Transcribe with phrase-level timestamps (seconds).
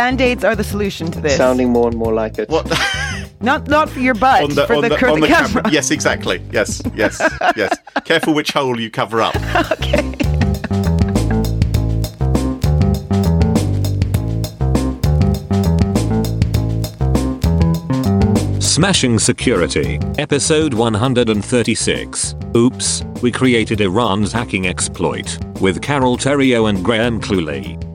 [0.00, 1.36] Band-aids are the solution to this.
[1.36, 2.48] Sounding more and more like it.
[2.48, 2.66] What?
[3.42, 5.62] Not not for your butt, on the, for on the, the, on the the camera.
[5.62, 5.70] camera.
[5.70, 6.42] Yes, exactly.
[6.50, 7.20] Yes, yes,
[7.54, 7.76] yes.
[8.06, 9.36] Careful which hole you cover up.
[9.72, 10.00] okay.
[18.58, 22.34] Smashing Security, Episode 136.
[22.56, 27.89] Oops, we created Iran's hacking exploit, with Carol Theriault and Graham Cluley.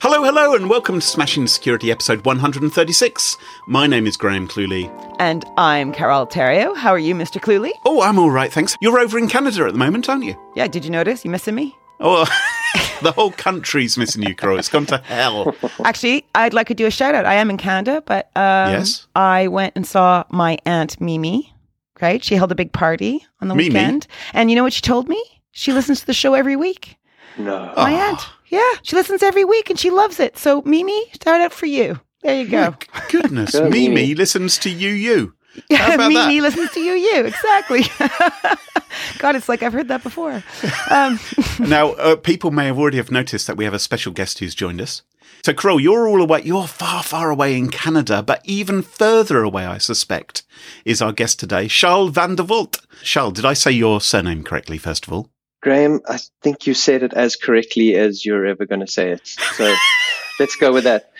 [0.00, 3.36] Hello, hello, and welcome to Smashing Security episode 136.
[3.66, 4.88] My name is Graham Cluley.
[5.18, 6.76] And I'm Carol Theriault.
[6.76, 7.40] How are you, Mr.
[7.40, 7.72] Cluley?
[7.84, 8.76] Oh, I'm all right, thanks.
[8.80, 10.36] You're over in Canada at the moment, aren't you?
[10.54, 11.24] Yeah, did you notice?
[11.24, 11.76] You missing me?
[12.00, 12.24] Oh,
[13.02, 14.56] the whole country's missing you, Crow.
[14.56, 15.54] It's gone to hell.
[15.84, 17.26] Actually, I'd like to do a shout out.
[17.26, 19.06] I am in Canada, but um, Yes?
[19.16, 21.52] I went and saw my aunt Mimi.
[22.00, 22.22] Right?
[22.22, 23.70] She held a big party on the Mimi?
[23.70, 24.06] weekend.
[24.32, 25.22] And you know what she told me?
[25.50, 26.96] She listens to the show every week.
[27.36, 27.72] No.
[27.76, 28.10] My Oh.
[28.10, 28.20] aunt.
[28.48, 30.38] Yeah, she listens every week and she loves it.
[30.38, 32.00] So, Mimi, shout out for you.
[32.22, 32.74] There you go.
[33.10, 34.14] Goodness, Go, Mimi Mimi.
[34.14, 35.34] listens to you, you.
[35.54, 36.42] How Yeah, about Mimi that?
[36.42, 37.24] listens to you, you.
[37.26, 37.82] Exactly.
[39.18, 40.42] God, it's like I've heard that before.
[40.90, 41.18] Um,
[41.60, 44.54] Now, uh, people may have already have noticed that we have a special guest who's
[44.54, 45.02] joined us.
[45.44, 46.42] So, Crow, you're all away.
[46.42, 50.42] You're far, far away in Canada, but even further away, I suspect,
[50.84, 52.80] is our guest today, Charles van der Volt.
[53.02, 55.30] Charles, did I say your surname correctly, first of all?
[55.60, 59.26] Graham, I think you said it as correctly as you're ever going to say it.
[59.26, 59.74] So
[60.40, 61.10] let's go with that.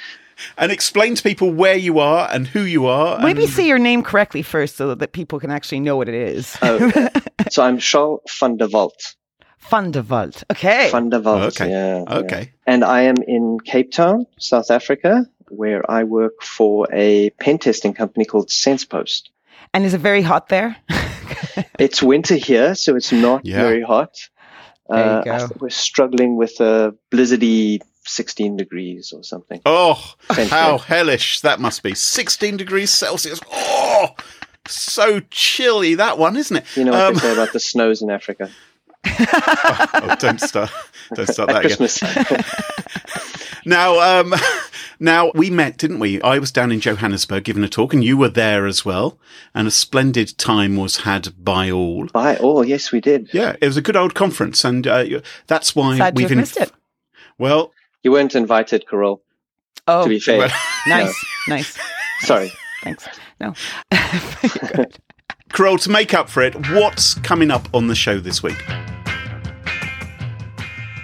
[0.56, 3.18] And explain to people where you are and who you are.
[3.20, 6.14] maybe and- say your name correctly first so that people can actually know what it
[6.14, 6.56] is.
[6.62, 7.08] Oh, okay.
[7.50, 9.16] so I'm Charles van der Walt.
[9.58, 10.44] Van der Walt.
[10.50, 10.90] Okay.
[10.90, 11.60] Van der Walt.
[11.60, 11.70] Okay.
[11.70, 12.18] Yeah, yeah.
[12.18, 12.52] Okay.
[12.66, 17.92] And I am in Cape Town, South Africa, where I work for a pen testing
[17.92, 19.22] company called SensePost.
[19.74, 20.76] And is it very hot there?
[21.78, 23.62] It's winter here, so it's not Yeah.
[23.62, 24.14] very hot.
[24.88, 29.60] There you Uh, I think we're struggling with a blizzardy 16 degrees or something.
[29.66, 31.94] Oh, Thank how hellish that must be.
[31.94, 33.38] 16 degrees Celsius.
[33.52, 34.14] Oh,
[34.66, 36.64] so chilly, that one, isn't it?
[36.74, 38.50] You know what Um, they say about the snows in Africa
[39.06, 40.70] oh, don't start.
[41.14, 41.76] Don't start at that again.
[41.78, 43.64] Christmas.
[43.64, 44.34] Now, um,
[45.00, 46.20] now we met, didn't we?
[46.22, 49.18] I was down in Johannesburg giving a talk, and you were there as well.
[49.54, 52.06] And a splendid time was had by all.
[52.06, 53.28] By all, yes, we did.
[53.32, 56.56] Yeah, it was a good old conference, and uh, that's why Sad we've have missed
[56.58, 56.72] it.
[57.38, 57.72] Well,
[58.02, 59.22] You weren't invited, Carol,
[59.86, 60.38] Oh, to be fair.
[60.38, 60.50] well,
[60.86, 61.24] nice.
[61.48, 61.78] nice.
[62.20, 62.52] Sorry.
[62.82, 63.06] Thanks.
[63.40, 63.54] No.
[63.92, 64.98] You're good.
[65.52, 68.62] Carol, to make up for it, what's coming up on the show this week?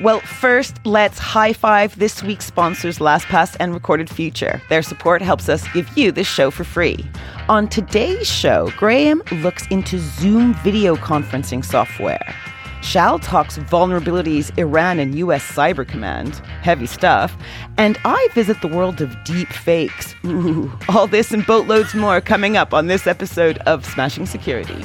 [0.05, 4.61] Well, first, let's high five this week's sponsors, LastPass and Recorded Future.
[4.69, 7.07] Their support helps us give you this show for free.
[7.49, 12.37] On today's show, Graham looks into Zoom video conferencing software.
[12.83, 16.35] Charl talks vulnerabilities, Iran and US Cyber Command.
[16.61, 17.35] Heavy stuff.
[17.79, 20.15] And I visit the world of deep fakes.
[20.27, 24.85] Ooh, all this and boatloads more coming up on this episode of Smashing Security.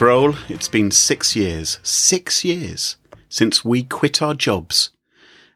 [0.00, 2.96] Kroll, it's been six years, six years
[3.28, 4.92] since we quit our jobs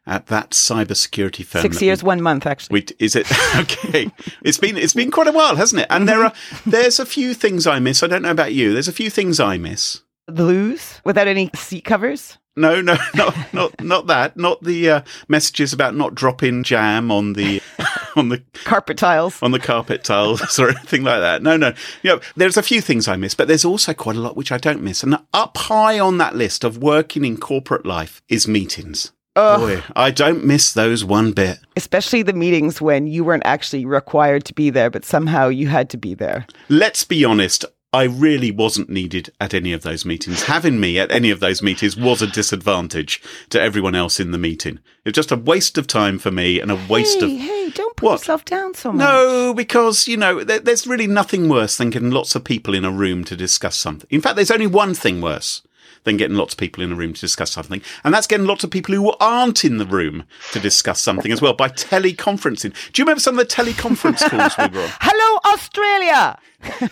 [0.05, 1.63] at that cybersecurity firm.
[1.63, 2.81] Six years, we- one month, actually.
[2.81, 3.25] We, is it
[3.55, 4.11] okay?
[4.43, 5.87] It's been it's been quite a while, hasn't it?
[5.89, 6.31] And there are
[6.67, 8.03] there's a few things I miss.
[8.03, 8.71] I don't know about you.
[8.71, 10.01] There's a few things I miss.
[10.27, 12.37] The loos without any seat covers.
[12.57, 14.37] No, no, not not not that.
[14.37, 17.61] Not the uh, messages about not dropping jam on the
[18.15, 19.41] on the carpet tiles.
[19.43, 21.43] on the carpet tiles or anything like that.
[21.43, 21.73] No, no.
[22.01, 24.51] You know, there's a few things I miss, but there's also quite a lot which
[24.51, 25.03] I don't miss.
[25.03, 29.11] And up high on that list of working in corporate life is meetings.
[29.35, 31.59] Boy, I don't miss those one bit.
[31.75, 35.89] Especially the meetings when you weren't actually required to be there, but somehow you had
[35.89, 36.47] to be there.
[36.69, 37.65] Let's be honest.
[37.95, 40.43] I really wasn't needed at any of those meetings.
[40.43, 44.37] Having me at any of those meetings was a disadvantage to everyone else in the
[44.37, 44.79] meeting.
[45.05, 47.69] It was just a waste of time for me and a waste hey, of hey,
[47.69, 48.19] don't put What?
[48.19, 48.99] yourself down so much.
[48.99, 52.83] No, because, you know, there, there's really nothing worse than getting lots of people in
[52.83, 54.07] a room to discuss something.
[54.09, 55.61] In fact, there's only one thing worse
[56.05, 58.63] than getting lots of people in a room to discuss something, and that's getting lots
[58.63, 60.23] of people who aren't in the room
[60.53, 62.73] to discuss something as well by teleconferencing.
[62.93, 64.89] Do you remember some of the teleconference calls we were on?
[65.01, 66.39] Hello, Australia.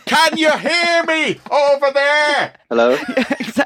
[0.06, 2.54] Can you hear me over there?
[2.69, 2.95] Hello?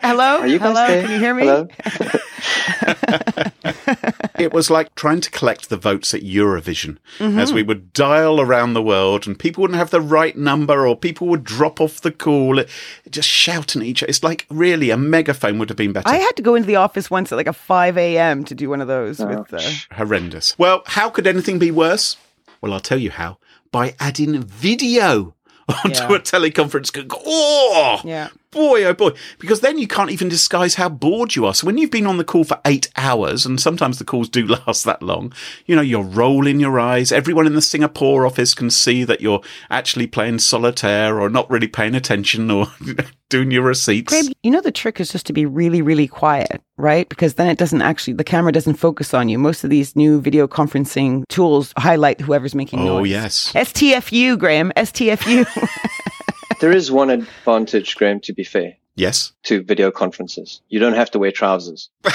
[0.01, 0.87] Hello, Are you guys hello.
[0.87, 1.01] there?
[1.01, 1.45] Can you hear me?
[1.45, 1.67] Hello?
[4.39, 7.39] It was like trying to collect the votes at Eurovision Mm-hmm.
[7.39, 10.95] as we would dial around the world and people wouldn't have the right number or
[10.95, 12.63] people would drop off the call,
[13.09, 14.09] just shouting at each other.
[14.11, 16.07] It's like really a megaphone would have been better.
[16.07, 18.43] I had to go into the office once at like a 5 a.m.
[18.45, 19.59] to do one of those with uh,
[19.95, 20.57] Horrendous.
[20.59, 22.15] Well, how could anything be worse?
[22.61, 23.39] Well, I'll tell you how.
[23.71, 25.33] By adding video
[25.83, 26.13] onto Yeah.
[26.15, 26.91] a teleconference.
[27.25, 28.29] Oh, yeah.
[28.51, 31.53] Boy, oh boy, because then you can't even disguise how bored you are.
[31.53, 34.45] So when you've been on the call for eight hours, and sometimes the calls do
[34.67, 35.33] last that long,
[35.65, 37.11] you know, you're rolling your eyes.
[37.11, 41.67] Everyone in the Singapore office can see that you're actually playing solitaire or not really
[41.67, 42.67] paying attention or
[43.29, 44.11] doing your receipts.
[44.13, 47.07] Graham, you know the trick is just to be really, really quiet, right?
[47.09, 49.37] Because then it doesn't actually the camera doesn't focus on you.
[49.37, 53.01] Most of these new video conferencing tools highlight whoever's making Oh, noise.
[53.01, 53.51] Oh, yes.
[53.53, 54.71] STFU, Graham.
[54.77, 55.45] STFU.
[56.59, 59.33] There is one advantage, Graham, to be fair, Yes.
[59.43, 60.61] to video conferences.
[60.69, 61.89] You don't have to wear trousers.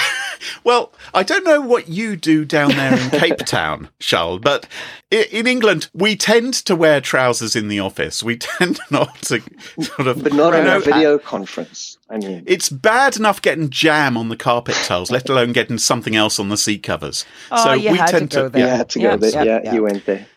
[0.65, 4.65] Well, I don't know what you do down there in Cape Town, Charles, but
[5.11, 8.23] in England, we tend to wear trousers in the office.
[8.23, 9.41] We tend not to
[9.81, 10.23] sort of.
[10.23, 11.97] But not I on a video conference.
[12.09, 16.15] I mean, It's bad enough getting jam on the carpet tiles, let alone getting something
[16.15, 17.25] else on the seat covers.
[17.51, 18.61] Oh, you had to go there.
[18.61, 19.31] you had to Yeah, there.
[19.31, 19.73] yeah, Yeah, yeah.
[19.73, 20.27] you went there.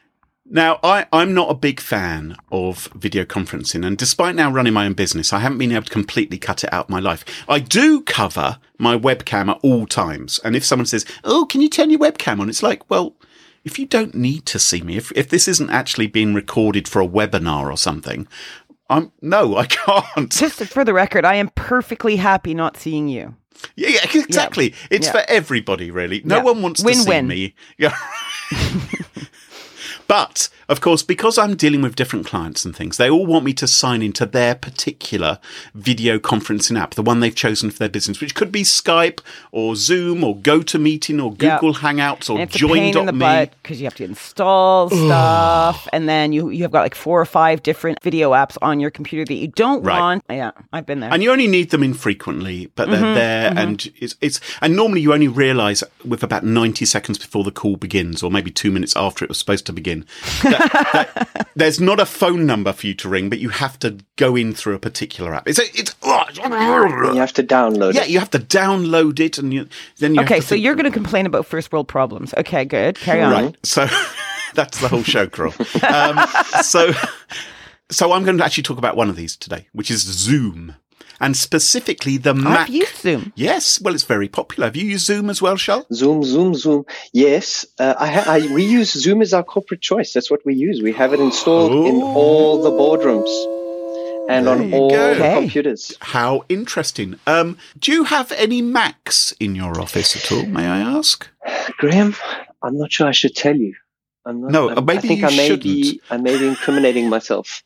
[0.49, 4.87] Now, I, I'm not a big fan of video conferencing, and despite now running my
[4.87, 7.25] own business, I haven't been able to completely cut it out of my life.
[7.49, 11.69] I do cover my webcam at all times, and if someone says, "Oh, can you
[11.69, 13.17] turn your webcam on?" It's like, well,
[13.65, 17.03] if you don't need to see me, if if this isn't actually being recorded for
[17.03, 18.29] a webinar or something,
[18.89, 20.31] I'm no, I can't.
[20.31, 23.35] just for the record, I am perfectly happy not seeing you.
[23.75, 24.75] Yeah, yeah exactly.
[24.91, 25.13] It's Yeah.
[25.13, 26.23] for everybody, really.
[26.25, 26.43] No Yeah.
[26.45, 27.27] one wants to see Win-win.
[27.27, 27.55] me.
[27.79, 27.97] Yeah.
[30.07, 33.53] but of course, because I'm dealing with different clients and things, they all want me
[33.55, 35.39] to sign into their particular
[35.75, 39.21] video conferencing app, the one they've chosen for their business, which could be Skype
[39.53, 41.33] or Zoom or GoToMeeting or.
[41.37, 43.51] Google Hangouts or And it's a pain in the Join.me.
[43.63, 47.25] because you have to install stuff, and then you you have got like four or
[47.25, 50.01] five different video apps on your computer that you don't Right.
[50.01, 50.25] want.
[50.31, 51.13] Yeah, I've been there.
[51.13, 54.41] And you only need them infrequently, but Mm-hmm, they're there, and it's it's.
[54.63, 58.51] And normally, you only realise with about ninety seconds before the call begins, or maybe
[58.51, 60.05] two minutes after it was supposed to begin,
[60.59, 63.99] that, that there's not a phone number for you to ring, but you have to
[64.17, 65.49] go in through a particular app.
[65.49, 66.11] It's a, it's You
[67.21, 68.11] have to download yeah, it.
[68.11, 69.69] you have to download it, and you
[69.99, 72.35] then you okay, Have to so think- you're going to complain about first world problems.
[72.35, 72.97] Okay, good.
[72.97, 73.33] Carry on.
[73.33, 73.57] right.
[73.63, 73.87] So
[74.55, 75.55] that's the whole show, Carol.
[75.89, 76.19] Um,
[76.63, 76.93] so
[77.91, 80.75] so I'm going to actually talk about one of these today, which is Zoom,
[81.21, 82.69] and specifically the Mac.
[82.69, 83.33] I've used Zoom.
[83.37, 84.67] Yes, well, it's very popular.
[84.67, 85.87] Have you used Zoom as well, Charles?
[85.93, 86.85] Zoom, Zoom, Zoom.
[87.13, 90.13] Yes, uh, I, ha- I we use Zoom as our corporate choice.
[90.13, 90.83] That's what we use.
[90.83, 93.31] We have it installed in all the boardrooms
[94.29, 95.15] and There on all go.
[95.15, 95.35] the Okay.
[95.41, 95.97] computers.
[96.01, 97.19] How interesting.
[97.27, 101.29] Um, do you have any Macs in your office at all, may I ask?
[101.79, 102.15] Graham,
[102.63, 103.75] I'm not sure I should tell you.
[104.25, 106.01] I'm not, No, I'm- maybe I think you I may shouldn't.
[106.11, 107.63] I may be incriminating myself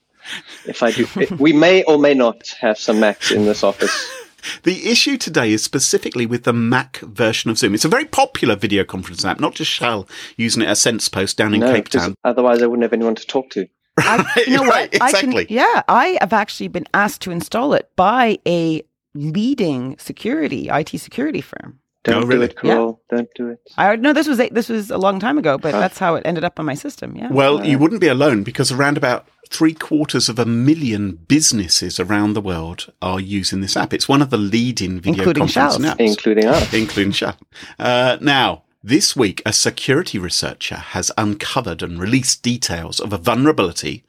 [0.67, 1.07] if I do.
[1.39, 4.11] we may or may not have some Macs in this office.
[4.63, 7.75] The issue today is specifically with the Mac version of Zoom.
[7.75, 11.53] It's a very popular video conference app, not just Charl using it as SensePost down
[11.53, 12.15] in no, Cape 'cause Town.
[12.25, 13.69] Otherwise, I wouldn't have anyone to talk to.
[13.99, 15.03] I, you know Right, what?
[15.03, 15.45] I exactly.
[15.45, 18.83] can, yeah, I have actually been asked to install it by a
[19.15, 21.81] leading security IT security firm.
[22.05, 22.47] Don't Oh, really?
[22.47, 23.03] do it, Carol.
[23.11, 23.59] Don't do it.
[23.77, 26.23] I no, this was a, this was a long time ago, but that's how it
[26.25, 27.15] ended up on my system.
[27.17, 27.29] Yeah.
[27.31, 32.33] Well, you wouldn't be alone because around about three quarters of a million businesses around
[32.33, 33.93] the world are using this app.
[33.93, 35.79] It's one of the leading video Including conferencing Charl's.
[35.79, 35.97] apps.
[35.99, 36.73] Including us.
[36.83, 37.37] including Charl.
[37.79, 44.05] Uh, now, this week, a security researcher has uncovered and released details of a vulnerability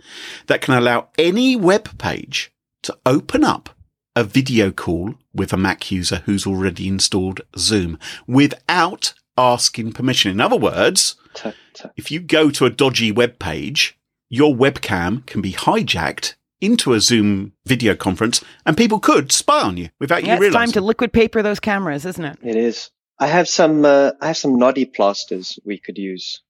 [0.47, 2.53] that can allow any web page
[2.83, 3.69] to open up
[4.15, 10.31] a video call with a Mac user who's already installed Zoom without asking permission.
[10.31, 11.93] In other words, Tut, tut.
[11.95, 13.97] if you go to a dodgy web page,
[14.29, 19.77] your webcam can be hijacked into a Zoom video conference and people could spy on
[19.77, 20.63] you without yeah, you realizing.
[20.63, 22.37] it's time to liquid paper those cameras, isn't it?
[22.43, 22.91] It is.
[23.19, 23.85] I have some.
[23.85, 26.41] Uh, I have some noddy plasters we could use.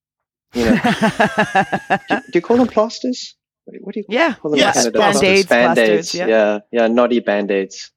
[0.53, 0.75] You know,
[2.09, 3.35] do, do you call them plasters?
[3.65, 4.33] What do you, what yeah.
[4.33, 4.59] call them?
[4.59, 6.15] in Yes, Band-Aids, Band-aids.
[6.15, 6.27] yeah.
[6.27, 7.91] yeah, yeah, noddy band-aids.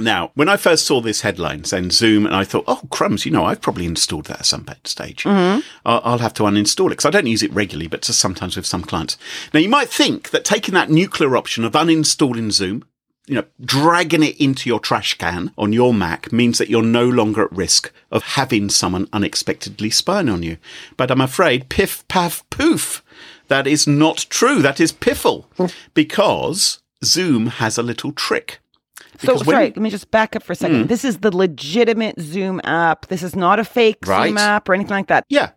[0.00, 3.32] Now, when I first saw this headline saying Zoom, and I thought, oh, crumbs, you
[3.32, 5.24] know, I've probably installed that at some stage.
[5.24, 5.62] Mhm.
[5.84, 8.56] I'll, I'll have to uninstall it because I don't use it regularly, but just sometimes
[8.56, 9.18] with some clients.
[9.52, 12.84] Now, you might think that taking that nuclear option of uninstalling Zoom,
[13.26, 17.06] you know, dragging it into your trash can on your Mac means that you're no
[17.06, 20.58] longer at risk of having someone unexpectedly spying on you.
[20.96, 23.02] But I'm afraid, piff, paff, poof,
[23.48, 24.62] that is not true.
[24.62, 25.46] That is piffle
[25.94, 28.60] because Zoom has a little trick.
[29.20, 30.82] So Because when sorry, let me just back up for a second.
[30.82, 30.86] Hmm.
[30.86, 33.06] This is the legitimate Zoom app.
[33.06, 34.28] This is not a fake Right.
[34.28, 35.24] Zoom app or anything like that.
[35.28, 35.50] Yeah.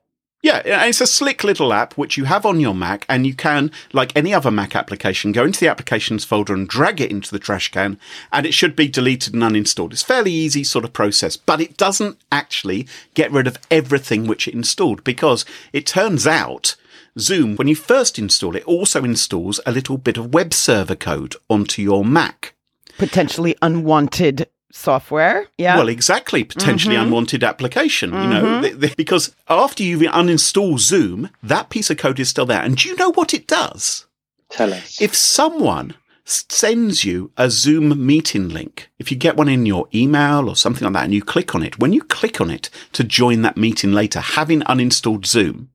[0.44, 3.70] Yeah, it's a slick little app which you have on your Mac, and you can,
[3.94, 7.38] like any other Mac application, go into the applications folder and drag it into the
[7.38, 8.00] trash can,
[8.32, 9.92] and it should be deleted and uninstalled.
[9.94, 14.48] It's fairly easy sort of process, but it doesn't actually get rid of everything which
[14.48, 16.76] it installed because it turns out
[17.20, 21.36] Zoom, when you first install it, also installs a little bit of web server code
[21.50, 22.56] onto your Mac.
[22.98, 25.48] Potentially unwanted software.
[25.58, 25.78] Yeah.
[25.78, 26.44] Well, exactly.
[26.44, 27.06] Potentially Mm-hmm.
[27.06, 32.20] unwanted application, you know, th- th- because after you uninstall Zoom, that piece of code
[32.20, 32.62] is still there.
[32.62, 34.06] And do you know what it does?
[34.50, 35.02] Tell us.
[35.02, 40.48] If someone sends you a Zoom meeting link, if you get one in your email
[40.48, 43.04] or something like that, and you click on it, when you click on it to
[43.04, 45.70] join that meeting later, having uninstalled Zoom,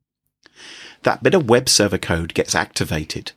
[1.03, 3.33] that bit of web server code gets activated.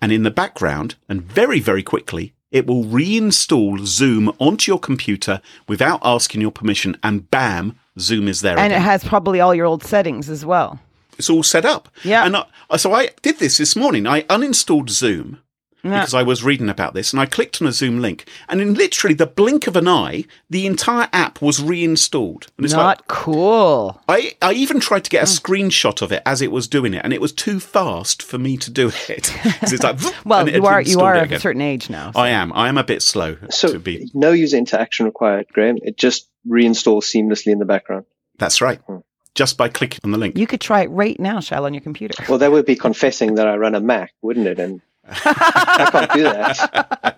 [0.00, 5.42] And in the background, and very, very quickly, it will reinstall Zoom onto your computer
[5.68, 8.56] without asking your permission, and bam, Zoom is there.
[8.58, 10.78] and it has probably all your old settings as well.
[11.18, 11.88] it's all set up.
[12.04, 12.24] Yeah.
[12.24, 14.06] And I, so I did this this morning.
[14.06, 15.38] I uninstalled Zoom
[15.84, 16.00] Yeah.
[16.00, 18.74] because I was reading about this and I clicked on a Zoom link and in
[18.74, 22.46] literally the blink of an eye, the entire app was reinstalled.
[22.56, 24.00] And it's Not cool.
[24.08, 25.32] I, I even tried to get a Hmm.
[25.52, 28.56] screenshot of it as it was doing it and it was too fast for me
[28.56, 29.24] to do it.
[29.60, 32.12] 'Cause it's like, Well, it you are you are of a certain age now.
[32.12, 32.52] so- I am.
[32.54, 34.10] I am a bit slow So to be.
[34.14, 35.78] no user interaction required, Graham.
[35.82, 38.06] It just reinstalls seamlessly in the background.
[38.38, 38.78] That's right.
[38.86, 38.98] Hmm.
[39.34, 40.38] Just by clicking on the link.
[40.38, 42.14] You could try it right now, Charl, on your computer.
[42.28, 44.60] Well, that would be confessing that I run a Mac, wouldn't it?
[44.60, 47.16] And I can't do that.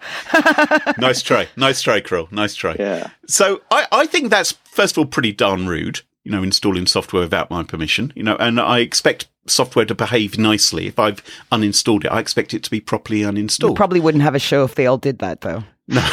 [0.99, 1.49] nice try.
[1.57, 2.31] Nice try, Krill.
[2.33, 2.77] Nice try.
[2.79, 3.11] Yeah.
[3.27, 7.23] So I, I think that's first of all pretty darn rude, you know, installing software
[7.23, 10.87] without my permission, you know, and I expect software to behave nicely.
[10.89, 13.77] If I've uninstalled it, I expect it to be properly You uninstalled.
[13.77, 15.63] probably wouldn't have a show if they all did that, though.
[15.89, 16.05] No,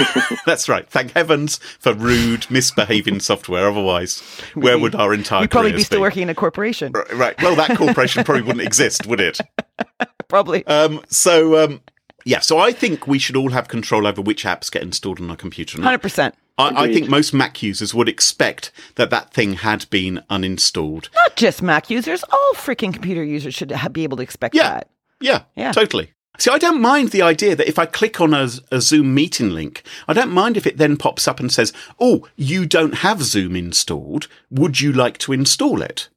[0.45, 0.87] that's right.
[0.87, 3.67] Thank heavens for rude, misbehaving software.
[3.67, 4.21] Otherwise,
[4.53, 6.91] where would our entire You'd probably be careers still working in a corporation.
[6.91, 7.41] Right, Right.
[7.41, 9.39] Well, that corporation probably wouldn't exist, would it?
[10.33, 10.65] Probably.
[10.65, 11.81] Um, so, um,
[12.25, 15.29] yeah, so I think we should all have control over which apps get installed on
[15.29, 15.79] our computer.
[15.79, 16.33] Hundred percent.
[16.57, 21.09] I, I think most Mac users would expect that that thing had been uninstalled.
[21.13, 22.23] Not just Mac users.
[22.31, 24.69] All freaking computer users should ha- be able to expect Yeah.
[24.69, 24.89] that.
[25.21, 25.71] Yeah, Yeah.
[25.71, 26.11] totally.
[26.39, 29.51] See, I don't mind the idea that if I click on a, a Zoom meeting
[29.51, 33.21] link, I don't mind if it then pops up and says, Oh, you don't have
[33.21, 34.27] Zoom installed.
[34.49, 36.09] Would you like to install it?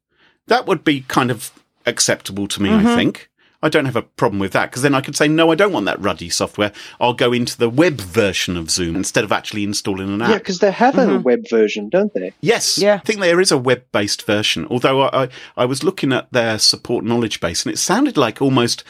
[0.47, 1.51] That would be kind of
[1.85, 2.87] acceptable to me, Mm-hmm.
[2.87, 3.29] I think.
[3.61, 5.73] I don't have a problem with that because then I could say, No, I don't
[5.73, 6.71] want that ruddy software.
[6.99, 10.29] I'll go into the web version of Zoom instead of actually installing an app.
[10.29, 11.23] Yeah, because they have a mm-hmm.
[11.23, 12.33] web version, don't they?
[12.41, 12.77] Yes.
[12.77, 12.95] Yeah.
[12.95, 14.67] I think there is a web based version.
[14.69, 18.41] Although I, I, I was looking at their support knowledge base and it sounded like
[18.41, 18.83] almost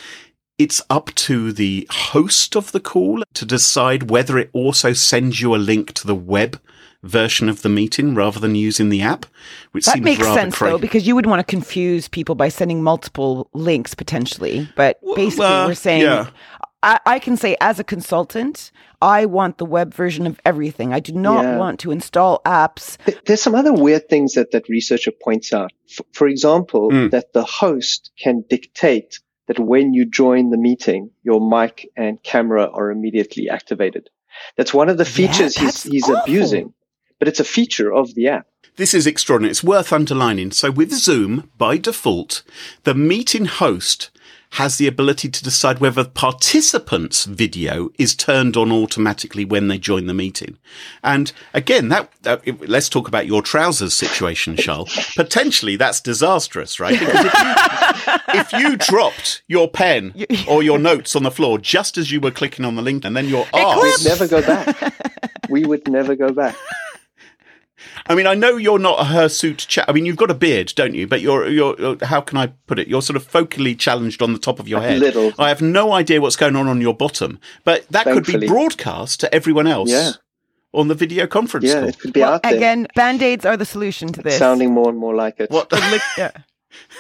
[0.58, 5.54] it's up to the host of the call to decide whether it also sends you
[5.54, 6.60] a link to the web
[7.04, 9.26] version of the meeting rather than using the app,
[9.72, 10.72] which That seems makes rather sense crazy.
[10.72, 14.68] though, because you would want to confuse people by sending multiple links potentially.
[14.76, 16.30] But basically, uh, we're saying yeah.
[16.84, 20.94] I, I can say as a consultant, I want the web version of everything.
[20.94, 21.58] I do not Yeah.
[21.58, 22.98] want to install apps.
[23.26, 25.72] There's some other weird things that that researcher points out.
[25.90, 27.12] F- for example, Mm.
[27.12, 32.70] that the host can dictate that when you join the meeting, your mic and camera
[32.74, 34.10] are immediately activated.
[34.56, 36.18] That's one of the features he's, he's awful.
[36.18, 36.74] abusing,
[37.20, 38.48] but it's a feature of the app.
[38.76, 39.52] This is extraordinary.
[39.52, 40.52] It's worth underlining.
[40.52, 42.44] So with Zoom, by default,
[42.84, 44.12] the meeting host
[44.52, 50.06] has the ability to decide whether participants' video is turned on automatically when they join
[50.06, 50.58] the meeting.
[51.04, 54.96] And again, that, that let's talk about your trousers situation, Charles.
[55.16, 56.98] Potentially that's disastrous, right?
[57.08, 57.26] Because
[58.34, 60.14] if you, if you dropped your pen
[60.48, 63.16] or your notes on the floor just as you were clicking on the link and
[63.16, 64.94] then your arse never go back.
[65.50, 66.56] we would never go back.
[68.10, 69.86] I mean, I know you're not a hirsute chap.
[69.90, 71.08] I mean, you've got a beard, don't you?
[71.08, 72.88] But you're, you're, you're, how can I put it?
[72.88, 75.00] You're sort of focally challenged on the top of your head.
[75.00, 75.34] little.
[75.38, 79.20] I have no idea what's going on on your bottom, but that could be broadcast
[79.22, 80.12] to everyone else Yeah.
[80.74, 81.90] on the video conference Yeah, call.
[81.90, 82.56] it could be Well, out there.
[82.56, 84.38] again, band aids are the solution to this.
[84.38, 85.52] sounding more and more like it.
[85.52, 85.72] What?
[85.72, 86.32] Lick- yeah.
[86.36, 86.40] Uh,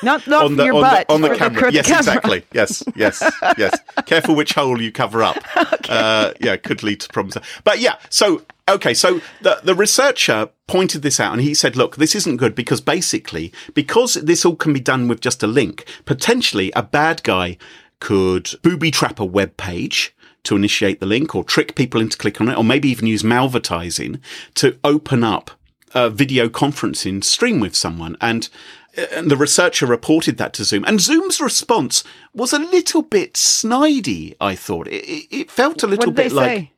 [0.02, 1.72] Not not on the, your on, butt the, on the camera.
[1.72, 2.00] the yes, camera.
[2.00, 2.44] exactly.
[2.54, 3.80] Yes, yes, yes.
[4.06, 5.38] Careful which hole you cover up.
[5.88, 7.38] Uh, yeah, could lead to problems.
[7.64, 11.96] But yeah, so okay, so the the researcher pointed this out and he said, look,
[11.96, 15.86] this isn't good because basically, because this all can be done with just a link,
[16.04, 17.58] potentially a bad guy
[18.02, 22.48] could booby trap a web page to initiate the link or trick people into clicking
[22.48, 24.20] on it or maybe even use malvertising
[24.56, 25.52] to open up
[25.94, 28.18] a video conferencing stream with someone.
[28.22, 28.50] And,
[28.98, 30.84] and the researcher reported that to Zoom.
[30.86, 34.88] And Zoom's response was a little bit snidey, I thought.
[34.88, 36.46] It, it, felt a little bit like.
[36.46, 36.72] say?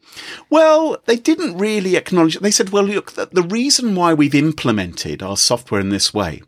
[0.50, 2.42] Well, they didn't really acknowledge it.
[2.42, 6.42] They said, well, look, the, the reason why we've implemented our software in this way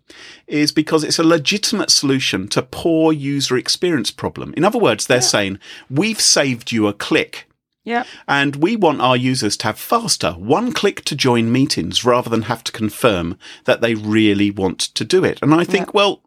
[0.48, 4.54] is because it's a legitimate solution to poor user experience problem.
[4.58, 5.60] In other words, they're saying,
[5.90, 7.48] we've saved you a click.
[7.84, 8.04] Yeah.
[8.28, 12.44] And we want our users to have faster, one click to join meetings rather than
[12.44, 15.40] have to confirm that they really want to do it.
[15.42, 16.22] And I think, well,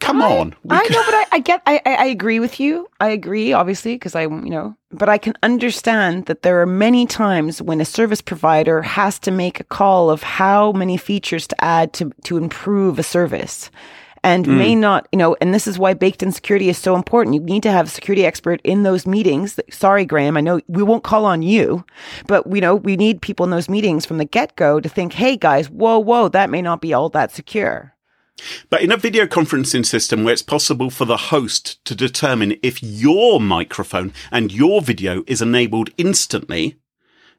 [0.00, 0.54] Come I- on.
[0.64, 2.88] We I could- know, but I, I get, I, I I agree with you.
[3.00, 7.06] I agree, obviously, because I, you know, but I can understand that there are many
[7.06, 11.64] times when a service provider has to make a call of how many features to
[11.64, 13.70] add to to improve a service.
[14.24, 14.58] And Hmm.
[14.58, 17.34] may not, you know, and this is why baked in security is so important.
[17.34, 19.60] You need to have a security expert in those meetings.
[19.70, 21.84] Sorry, Graham, I know we won't call on you,
[22.26, 25.12] but we know we need people in those meetings from the get go to think,
[25.12, 27.92] hey guys, whoa, whoa, that may not be all that secure.
[28.68, 32.82] But in a video conferencing system where it's possible for the host to determine if
[32.82, 36.76] your microphone and your video is enabled instantly,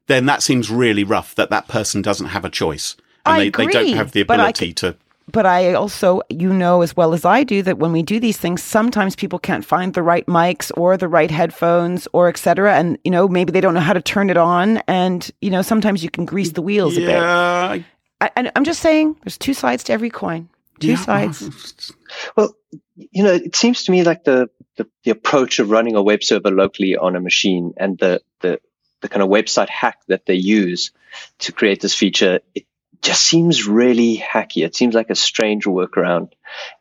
[0.07, 2.95] then that seems really rough that that person doesn't have a choice.
[3.25, 4.95] And they, they don't have the ability to.
[5.31, 8.37] But I also, you know, as well as I do, that when we do these
[8.37, 12.75] things, sometimes people can't find the right mics or the right headphones or et cetera.
[12.75, 14.77] And, you know, maybe they don't know how to turn it on.
[14.87, 17.09] And, you know, sometimes you can grease the wheels a bit.
[17.09, 17.79] Yeah.
[18.21, 20.49] I, and I'm just saying there's two sides to every coin.
[20.79, 20.95] Two yeah.
[20.95, 21.91] sides.
[22.37, 22.55] Well,
[22.95, 26.23] you know, it seems to me like the, the, the approach of running a web
[26.23, 28.61] server locally on a machine and the, the,
[29.01, 30.91] the kind of website hack that they use
[31.39, 32.65] to create this feature, it
[33.05, 34.65] just seems really hacky.
[34.65, 36.31] It seems like a strange workaround.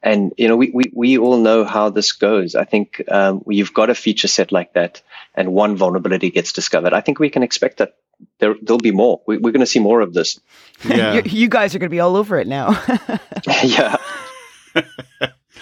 [0.03, 2.55] And, you know, we, we, we all know how this goes.
[2.55, 5.03] I think um, you've got a feature set like that
[5.35, 7.97] and one vulnerability gets discovered, I think we can expect that
[8.39, 9.21] there, there'll be more.
[9.27, 10.41] We, we're going to see more of this.
[10.83, 11.13] Yeah.
[11.15, 12.83] You, you guys are going to be all over it now.
[13.63, 13.97] yeah.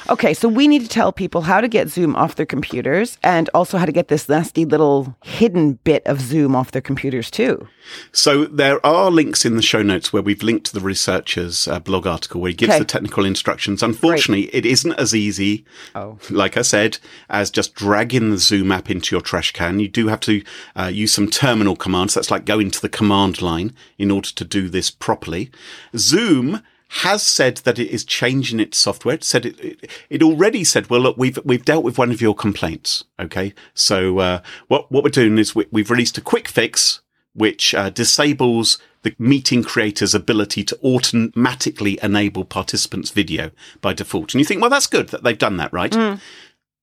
[0.08, 3.48] Okay, so we need to tell people how to get Zoom off their computers and
[3.54, 7.66] also how to get this nasty little hidden bit of Zoom off their computers too.
[8.12, 11.80] So there are links in the show notes where we've linked to the researcher's uh,
[11.80, 12.78] blog article where he gives Okay.
[12.78, 13.82] the technical instructions.
[13.82, 16.18] Unfortunately, it isn't as easy, Oh.
[16.30, 19.80] like I said, as just dragging the Zoom app into your trash can.
[19.80, 20.42] You do have to
[20.76, 22.14] uh, use some terminal commands.
[22.14, 25.50] That's like going to the command line in order to do this properly.
[25.96, 26.62] Zoom
[26.96, 29.14] has said that it is changing its software.
[29.14, 32.20] It said it, it, it already said, well, look, we've, we've dealt with one of
[32.20, 33.04] your complaints.
[33.18, 33.54] Okay.
[33.72, 37.00] So, uh, what, what we're doing is we, we've released a quick fix
[37.34, 44.34] which uh, disables the meeting creator's ability to automatically enable participants' video by default.
[44.34, 45.94] And you think, well, that's good that they've done that, right?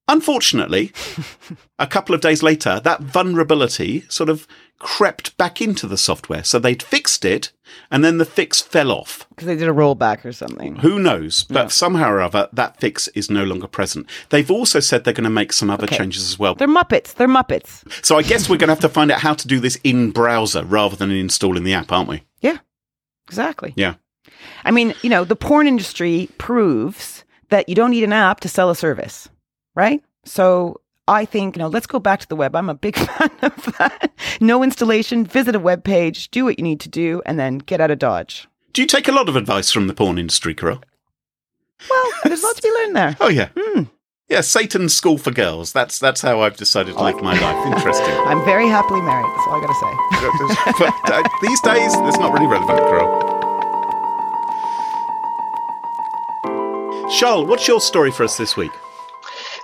[0.10, 0.92] Unfortunately,
[1.78, 4.46] a couple of days later, that vulnerability sort of
[4.80, 6.44] crept back into the software.
[6.44, 7.52] So they'd fixed it
[7.92, 9.28] and then the fix fell off.
[9.30, 10.78] Because they did a rollback or something.
[10.78, 11.44] Who knows?
[11.44, 14.10] But somehow or other, that fix is no longer present.
[14.30, 15.98] They've also said they're going to make some other Okay.
[15.98, 16.56] changes as well.
[16.56, 17.14] They're Muppets.
[17.14, 17.84] They're Muppets.
[18.04, 20.12] So I guess we're going to have to find out how to do this in
[20.12, 22.24] browser rather than installing the app, aren't we?
[22.42, 22.58] Yeah,
[23.28, 23.74] exactly.
[23.76, 23.96] Yeah.
[24.64, 28.50] I mean, you know, the porn industry proves that you don't need an app to
[28.50, 29.28] sell a service,
[29.80, 30.04] right?
[30.26, 32.56] So I think, you know, let's go back to the web.
[32.56, 34.12] I'm a big fan of that.
[34.40, 37.82] No installation, visit a web page, do what you need to do, and then get
[37.82, 38.48] out of Dodge.
[38.74, 40.82] Do you take a lot of advice from the porn industry, Carol?
[41.90, 43.18] Well, there's lots to be learned there.
[43.22, 43.50] Oh yeah.
[43.58, 43.84] Hmm.
[44.28, 45.72] Yeah, Satan's School for Girls.
[45.74, 47.66] That's that's how I've decided to live my life.
[47.74, 48.14] Interesting.
[48.30, 49.26] I'm very happily married.
[49.26, 50.94] That's all I got to say.
[51.02, 53.10] but uh, these days, it's not really relevant, Carol.
[57.18, 58.72] Charles, what's your story for us this week?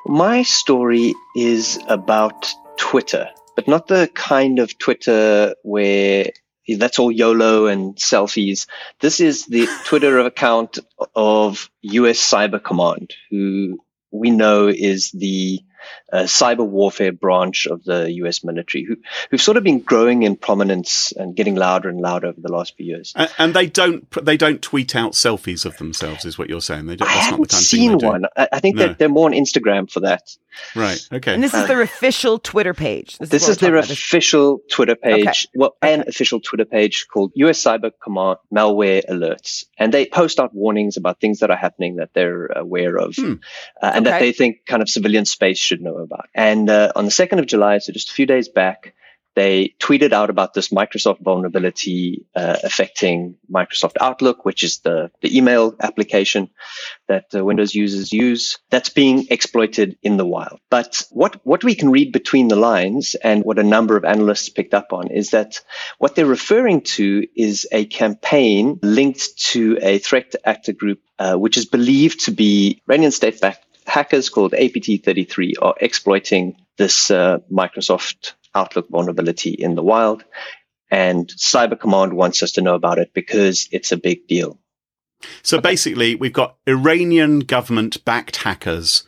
[0.07, 6.29] My story is about Twitter, but not the kind of Twitter where
[6.77, 8.67] that's all YOLO and selfies.
[8.99, 10.77] This is the Twitter account
[11.15, 13.79] of US Cyber Command, who
[14.11, 15.61] we know is the
[16.11, 18.97] uh, cyber warfare branch of the US military, who,
[19.29, 22.75] who've sort of been growing in prominence and getting louder and louder over the last
[22.77, 23.13] few years.
[23.15, 26.85] And, and they don't they don't tweet out selfies of themselves, is what you're saying?
[26.87, 27.09] They don't.
[27.09, 28.25] I That's not the haven't kind seen thing one.
[28.37, 28.87] I, I think No.
[28.87, 30.21] that they're more on Instagram for that.
[30.73, 31.05] Right.
[31.11, 31.33] Okay.
[31.33, 33.17] And this is their official Twitter page.
[33.17, 33.89] This what is we're their talking about.
[33.91, 35.47] official Twitter page, Okay.
[35.55, 40.55] well, an official Twitter page called US Cyber Command Malware Alerts, and they post out
[40.55, 43.33] warnings about things that are happening that they're aware of, Hmm.
[43.81, 46.29] uh, and that they think kind of civilian space should know about.
[46.33, 48.93] And uh, on the second of July, so just a few days back,
[49.35, 55.37] they tweeted out about this Microsoft vulnerability uh, affecting Microsoft Outlook, which is the, the
[55.37, 56.49] email application
[57.07, 60.59] that uh, Windows users use that's being exploited in the wild.
[60.69, 64.49] But what, what we can read between the lines and what a number of analysts
[64.49, 65.59] picked up on is that
[65.97, 71.57] what they're referring to is a campaign linked to a threat actor group, uh, which
[71.57, 78.33] is believed to be Iranian state backed hackers called APT33 are exploiting this uh, Microsoft
[78.53, 80.23] Outlook vulnerability in the wild.
[80.91, 84.59] And Cyber Command wants us to know about it because it's a big deal.
[85.41, 89.03] So basically, we've got Iranian government backed hackers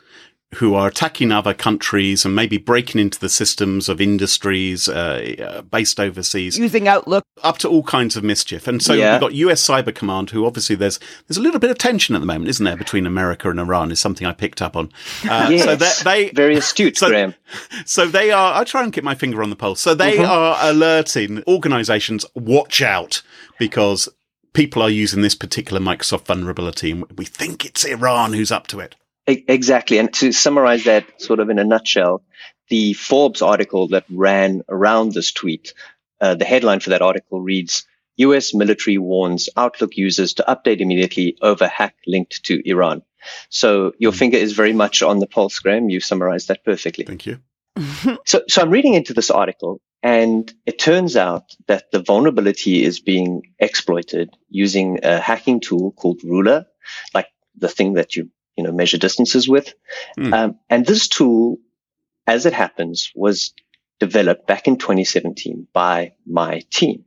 [0.56, 5.62] who are attacking other countries and maybe breaking into the systems of industries uh, uh,
[5.64, 8.66] based overseas, using Outlook, up to all kinds of mischief.
[8.66, 9.14] And so Yeah.
[9.14, 12.20] we've got US Cyber Command, who obviously there's there's a little bit of tension at
[12.20, 13.92] the moment, isn't there, between America and Iran?
[13.92, 14.90] Is something I picked up on.
[15.30, 15.66] Uh, Yes.
[15.66, 17.34] So they Very astute, So- Graham.
[17.86, 18.56] so they are.
[18.60, 19.82] I try and keep my finger on the pulse.
[19.82, 20.32] So they Mm-hmm.
[20.32, 23.22] are alerting organisations, watch out,
[23.60, 24.08] because
[24.54, 28.80] people are using this particular Microsoft vulnerability, and we think it's Iran who's up to
[28.80, 28.96] it.
[29.28, 29.98] Exactly.
[29.98, 32.24] And to summarize that sort of in a nutshell,
[32.70, 35.74] the Forbes article that ran around this tweet,
[36.22, 37.86] uh, the headline for that article reads,
[38.18, 43.04] US military warns Outlook users to update immediately over hack linked to Iran.
[43.50, 45.90] So your finger is very much on the pulse, Graham.
[45.90, 47.06] You summarized that perfectly.
[47.06, 47.40] Thank you.
[48.26, 53.00] So, so I'm reading into this article, and it turns out that the vulnerability is
[53.00, 56.66] being exploited using a hacking tool called Ruler,
[57.14, 59.74] like the thing that you you know measure distances with.
[60.18, 60.34] Hmm.
[60.34, 61.58] Um, and this tool,
[62.26, 63.54] as it happens, was
[64.00, 67.06] developed back in 2017 by my team.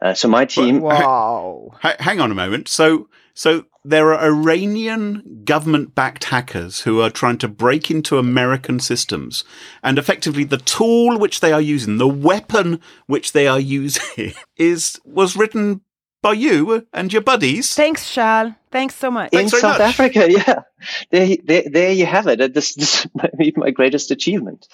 [0.00, 1.70] Uh, so my team, wow.
[1.80, 2.68] Ha- hang on a moment.
[2.68, 9.44] So, so there are Iranian government-backed hackers who are trying to break into American systems,
[9.82, 15.00] and effectively the tool which they are using, the weapon which they are using, is
[15.04, 15.80] was written
[16.26, 17.74] by you and your buddies.
[17.74, 18.52] Thanks, Charles.
[18.70, 19.32] Thanks so much.
[19.32, 19.88] in Thanks very South much.
[19.88, 20.26] Africa.
[20.38, 20.62] Yeah,
[21.10, 22.40] there, there, there you have it.
[22.40, 24.68] Uh, This, this might be my greatest achievement,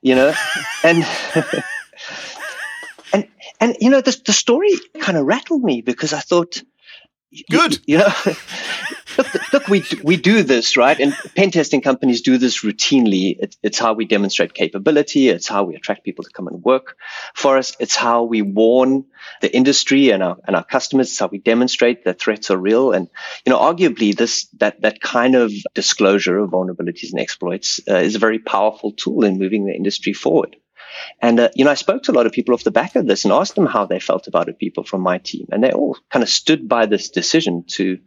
[0.00, 0.32] you know,
[0.84, 1.04] and
[3.12, 3.24] and
[3.60, 6.62] and you know, the the story kind of rattled me because I thought, y-
[7.50, 7.78] Good.
[7.86, 8.12] you know.
[9.18, 13.36] Look, look, we we do this right, and pen testing companies do this routinely.
[13.38, 15.28] It, it's how we demonstrate capability.
[15.28, 16.96] It's how we attract people to come and work
[17.34, 17.76] for us.
[17.78, 19.04] It's how we warn
[19.42, 21.10] the industry and our and our customers.
[21.10, 22.92] It's how we demonstrate that threats are real.
[22.92, 23.08] And
[23.44, 28.14] you know, arguably, this that that kind of disclosure of vulnerabilities and exploits uh, is
[28.14, 30.56] a very powerful tool in moving the industry forward.
[31.20, 33.06] And uh, you know, I spoke to a lot of people off the back of
[33.06, 34.58] this and asked them how they felt about it.
[34.58, 37.98] People from my team, and they all kind of stood by this decision to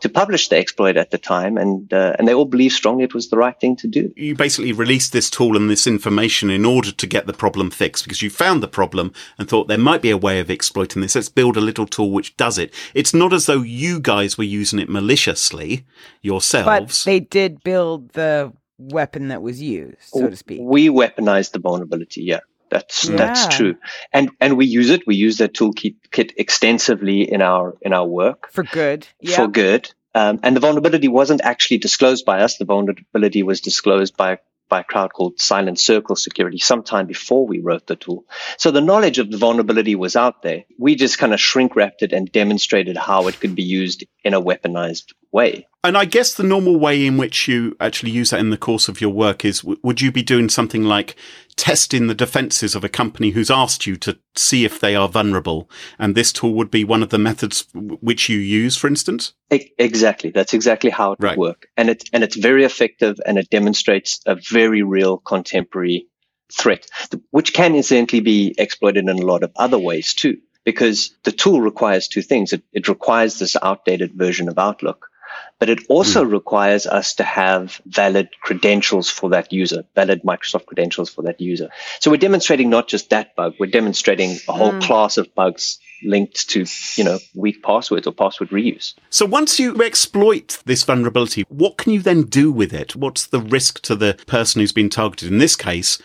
[0.00, 3.14] to publish the exploit at the time, and uh, and they all believed strongly it
[3.14, 4.12] was the right thing to do.
[4.16, 8.04] You basically released this tool and this information in order to get the problem fixed
[8.04, 11.14] because you found the problem and thought there might be a way of exploiting this.
[11.14, 12.72] Let's build a little tool which does it.
[12.94, 15.86] It's not as though you guys were using it maliciously
[16.20, 16.66] yourselves.
[16.66, 17.04] But yourselves.
[17.04, 18.52] they did build the
[18.90, 20.60] weapon that was used, so to speak.
[20.62, 22.22] We weaponized the vulnerability.
[22.22, 22.40] Yeah,
[22.70, 23.76] that's that's true,
[24.12, 25.06] and and we use it.
[25.06, 28.50] We use that toolkit kit extensively in our in our work.
[28.52, 29.06] For good.
[29.20, 29.36] Yeah.
[29.36, 29.92] for good.
[30.14, 32.58] Um, and the vulnerability wasn't actually disclosed by us.
[32.58, 34.38] The vulnerability was disclosed by
[34.72, 38.24] by a crowd called Silent Circle Security sometime before we wrote the tool.
[38.56, 40.64] So the knowledge of the vulnerability was out there.
[40.78, 44.32] We just kind of shrink wrapped it and demonstrated how it could be used in
[44.32, 45.66] a weaponized way.
[45.84, 48.88] And I guess the normal way in which you actually use that in the course
[48.88, 51.16] of your work is w- would you be doing something like
[51.56, 55.68] testing the defenses of a company who's asked you to see if they are vulnerable?
[55.98, 59.32] And this tool would be one of the methods w- which you use, for instance?
[59.50, 60.30] Exactly.
[60.30, 61.36] That's exactly how it Right.
[61.36, 61.66] would work.
[61.76, 66.06] And it, and it's very effective and it demonstrates a very real contemporary
[66.52, 66.86] threat,
[67.32, 71.60] which can incidentally be exploited in a lot of other ways too, because the tool
[71.60, 72.52] requires two things.
[72.52, 75.08] It, it requires this outdated version of Outlook,
[75.58, 76.30] but it also hmm.
[76.30, 81.70] requires us to have valid credentials for that user, valid Microsoft credentials for that user.
[82.00, 84.80] So we're demonstrating not just that bug, we're demonstrating a whole hmm.
[84.80, 86.64] class of bugs linked to,
[86.96, 88.94] you know, weak passwords or password reuse.
[89.10, 92.96] So once you exploit this vulnerability, what can you then do with it?
[92.96, 95.30] What's the risk to the person who's been targeted?
[95.30, 95.98] In this case,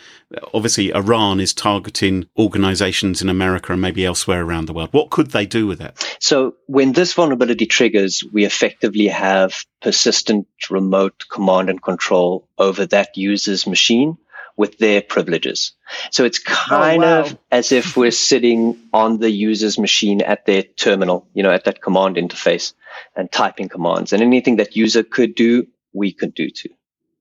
[0.53, 4.89] obviously Iran is targeting organizations in America and maybe elsewhere around the world.
[4.91, 6.17] What could they do with it?
[6.19, 13.15] So when this vulnerability triggers, we effectively have persistent remote command and control over that
[13.15, 14.17] user's machine
[14.57, 15.73] with their privileges.
[16.11, 17.21] So it's kind wow.
[17.21, 21.65] of as if we're sitting on the user's machine at their terminal, you know, at
[21.65, 22.73] that command interface
[23.15, 24.11] and typing commands.
[24.11, 26.71] And anything that user could do, we could do too,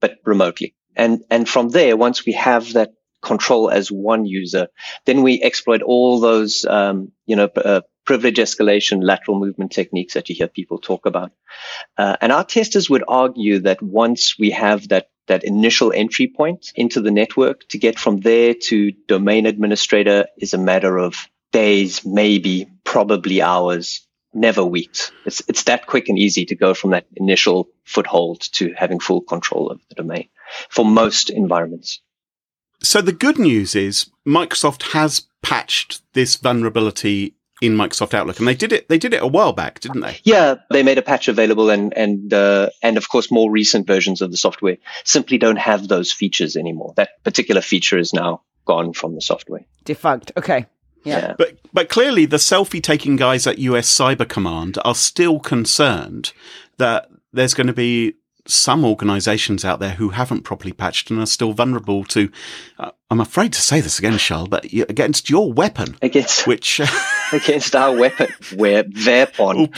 [0.01, 0.75] but remotely.
[0.97, 4.69] And, and from there, once we have that control as one user,
[5.05, 10.29] then we exploit all those, um, you know, uh, privilege escalation, lateral movement techniques that
[10.31, 11.33] you hear people talk about.
[11.99, 16.73] Uh, and our testers would argue that once we have that that initial entry point
[16.75, 22.05] into the network to get from there to domain administrator is a matter of days,
[22.05, 25.11] maybe, probably hours, never weeks.
[25.25, 29.23] It's it's that quick and easy to go from that initial foothold to having full
[29.23, 30.29] control of the domain
[30.69, 32.01] for most environments.
[32.83, 38.55] So the good news is Microsoft has patched this vulnerability in Microsoft Outlook, and they
[38.55, 38.89] did it.
[38.89, 40.19] They did it a while back, didn't they?
[40.25, 44.21] Yeah, they made a patch available, and and uh, and of course, more recent versions
[44.21, 46.93] of the software simply don't have those features anymore.
[46.97, 49.65] That particular feature is now gone from the software.
[49.85, 50.33] Defunct.
[50.37, 50.67] Okay.
[51.05, 51.35] Yeah.
[51.39, 56.33] But but clearly, the selfie taking guys at US Cyber Command are still concerned
[56.79, 58.15] that there's going to be
[58.49, 62.31] some organizations out there who haven't properly patched and are still vulnerable to,
[62.79, 66.81] uh, I'm afraid to say this again, Charles, but against your weapon, Against which,
[67.33, 69.71] against our weapon, where thereupon,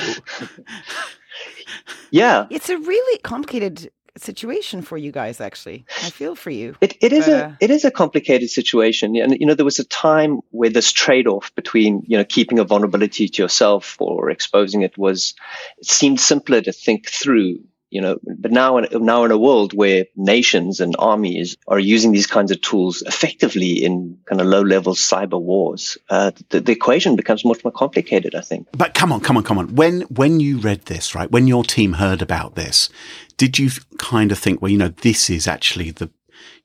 [2.11, 5.85] yeah, It's a really complicated situation for you guys, actually.
[6.03, 6.77] I feel for you.
[6.81, 9.65] It, it is But, a uh, it is a complicated situation, and you know there
[9.65, 13.97] was a time where this trade off between you know keeping a vulnerability to yourself
[14.01, 15.35] or exposing it was
[15.79, 17.61] it seemed simpler to think through.
[17.91, 22.13] You know, but now in, now in a world where nations and armies are using
[22.13, 26.73] these kinds of tools effectively in kind of low level cyber wars, uh, the, the
[26.73, 28.35] equation becomes much more complicated.
[28.35, 28.69] I think.
[28.73, 29.75] but come on, come on, come on.
[29.75, 32.89] When, when you read this, right, when your team heard about this,
[33.37, 36.11] did you kind of think, well, you know, this is actually the,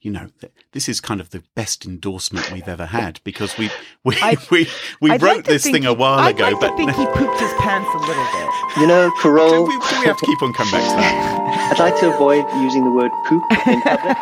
[0.02, 3.70] you know, th- this is kind of the best endorsement we've ever had because we,
[4.04, 4.68] we, I- we,
[5.02, 6.92] we I'd wrote like this think- thing a while I'd ago, like but to think
[6.92, 8.50] he pooped his pants a little bit.
[8.82, 11.72] You know, do Carol, we, do we have to keep on coming back to that?
[11.74, 14.18] I'd like to avoid using the word poop in public.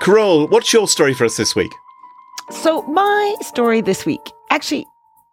[0.00, 1.72] Carol, what's your story for us this week?
[2.50, 4.20] So my story this week,
[4.50, 4.86] actually,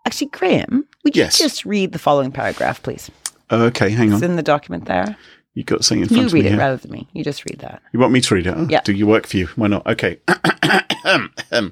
[0.05, 1.39] actually, Graham, would Yes.
[1.39, 3.09] you just read the following paragraph, please?
[3.51, 4.15] Okay, hang on.
[4.15, 5.15] It's in the document there.
[5.55, 6.59] You got something in front You of read me it here.
[6.59, 7.07] rather than me.
[7.13, 7.81] You just read that.
[7.93, 8.53] You want me to read it?
[8.55, 8.81] Oh, Yeah.
[8.81, 9.47] Do you work for you?
[9.55, 9.87] Why not?
[9.87, 10.19] Okay.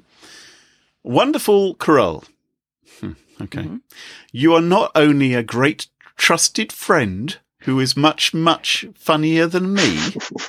[1.03, 2.23] Wonderful Carol.
[2.99, 3.59] Hmm, Okay.
[3.63, 3.77] Mm-hmm.
[4.31, 9.99] You are not only a great trusted friend who is much, much funnier than me,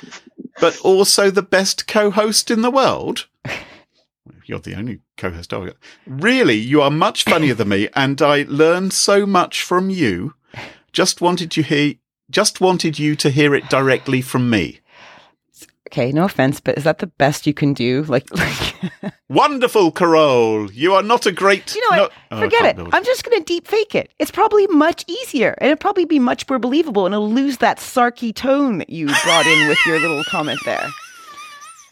[0.61, 3.27] but also the best co-host in the world.
[4.45, 5.75] You're the only co-host I've got.
[6.05, 10.35] Really, you are much funnier than me, and I learned so much from you.
[10.93, 11.95] Just wanted to hear,
[12.29, 14.79] just wanted you to hear it directly from me.
[15.87, 18.03] Okay, no offense, but is that the best you can do?
[18.03, 20.69] Like, like Wonderful, Carol.
[20.71, 21.73] You are not a great.
[21.75, 22.11] you know what?
[22.31, 22.87] no- Oh, Forget it.
[22.91, 24.11] I'm just going to deep fake it.
[24.19, 27.77] It's probably much easier, and it'll probably be much more believable, and it'll lose that
[27.77, 30.85] sarky tone that you brought in with your little comment there.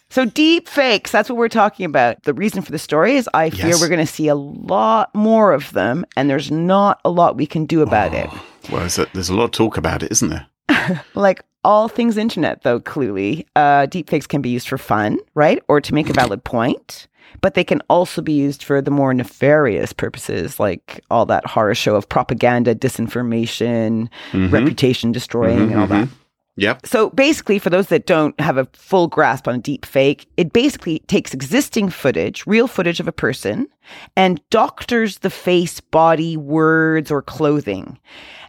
[0.09, 2.21] So deep fakes, that's what we're talking about.
[2.23, 3.81] The reason for the story is I fear Yes.
[3.81, 7.45] we're going to see a lot more of them, and there's not a lot we
[7.47, 8.29] can do about oh, it.
[8.71, 10.47] Well, there's a, there's a lot of talk about it, isn't there?
[11.15, 15.63] Like all things internet, though, clearly, uh, deepfakes can be used for fun, right?
[15.67, 17.07] Or to make a valid point.
[17.41, 21.73] But they can also be used for the more nefarious purposes, like all that horror
[21.73, 24.53] show of propaganda, disinformation, mm-hmm.
[24.53, 26.07] reputation destroying, mm-hmm, and all that.
[26.07, 26.22] Mm-hmm.
[26.55, 26.85] Yep.
[26.85, 30.99] So basically, for those that don't have a full grasp on deep fake, it basically
[31.07, 33.67] takes existing footage, real footage of a person,
[34.15, 37.97] and doctors the face, body, words, or clothing.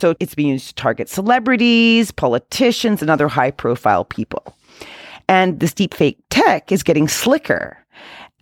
[0.02, 4.54] So it's being used to target celebrities, politicians, and other high profile people.
[5.26, 7.78] And this deep fake tech is getting slicker.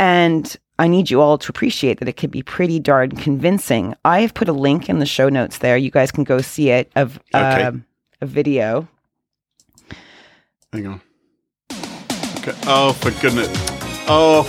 [0.00, 3.94] And I need you all to appreciate that it can be pretty darn convincing.
[4.04, 5.76] I have put a link in the show notes there.
[5.76, 7.62] You guys can go see it of Okay.
[7.62, 7.84] um,
[8.20, 8.88] a video.
[10.72, 11.00] Hang on.
[12.38, 12.54] Okay.
[12.66, 13.48] Oh, for goodness.
[14.08, 14.44] Oh,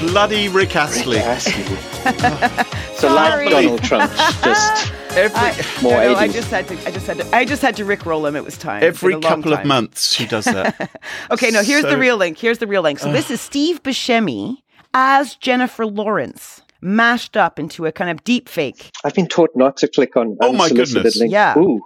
[0.00, 1.18] bloody Rick Astley.
[1.18, 1.62] Astley.
[2.96, 4.10] so like Donald Trump,
[4.42, 6.74] just Every I, More no, no, I just had to.
[6.88, 7.36] I just had to.
[7.36, 8.34] I just had to Rickroll him.
[8.34, 8.82] It was time.
[8.82, 10.90] Every been a long couple of months she does that.
[11.30, 11.62] Okay, no.
[11.62, 12.36] Here's So- the real link.
[12.36, 12.98] Here's the real link.
[12.98, 14.56] So this is Steve Buscemi
[14.92, 18.90] as Jennifer Lawrence, mashed up into a kind of deep fake.
[19.04, 21.16] I've been taught not to click on Oh my goodness.
[21.16, 21.32] links.
[21.32, 21.56] Yeah.
[21.58, 21.80] Ooh.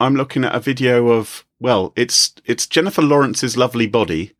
[0.00, 4.32] I'm looking at a video of well, it's it's Jennifer Lawrence's lovely body,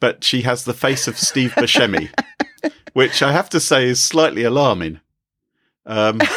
[0.00, 2.10] but she has the face of Steve Buscemi,
[2.92, 5.00] which I have to say is slightly alarming.
[5.86, 6.18] Um,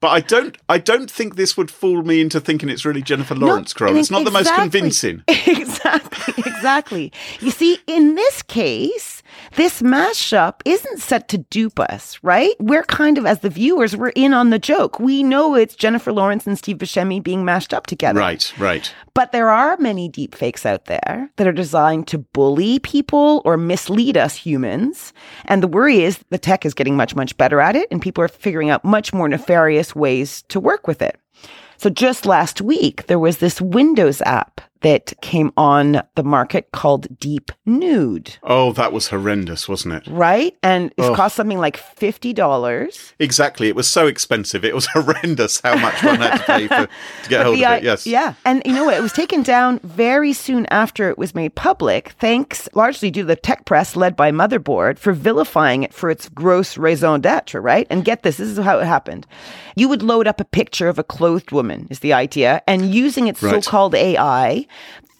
[0.00, 3.34] but I don't I don't think this would fool me into thinking it's really Jennifer
[3.34, 3.74] Lawrence.
[3.80, 5.22] I It's not the most convincing.
[5.28, 7.12] exactly, exactly.
[7.40, 9.19] You see, in this case,
[9.56, 12.54] this mashup isn't set to dupe us, right?
[12.60, 15.00] We're kind of, as the viewers, we're in on the joke.
[15.00, 18.20] We know it's Jennifer Lawrence and Steve Buscemi being mashed up together.
[18.20, 18.92] Right, right.
[19.14, 23.56] But there are many deep fakes out there that are designed to bully people or
[23.56, 25.12] mislead us humans.
[25.46, 28.22] And the worry is the tech is getting much, much better at it, and people
[28.24, 31.18] are figuring out much more nefarious ways to work with it.
[31.76, 37.18] So just last week, there was this Windows app that came on the market called
[37.18, 40.06] Deep Nude, Oh, that was horrendous, wasn't it?
[40.10, 40.56] right?
[40.62, 41.14] And it Oh.
[41.14, 43.14] cost something like $50.
[43.18, 43.68] Exactly.
[43.68, 44.64] It was so expensive.
[44.64, 47.72] It was horrendous how much one had to pay for, to get hold The of
[47.78, 47.84] it.
[47.84, 48.06] Yes.
[48.06, 48.34] Yeah.
[48.44, 48.94] And you know what?
[48.96, 53.26] It was taken down very soon after it was made public, thanks largely due to
[53.26, 57.86] the tech press led by Motherboard for vilifying it for its gross raison d'etre, right?
[57.90, 59.26] And get this, this is how it happened.
[59.76, 63.28] You would load up a picture of a clothed woman, is the idea, and using
[63.28, 63.62] its Right.
[63.64, 64.66] so called AI,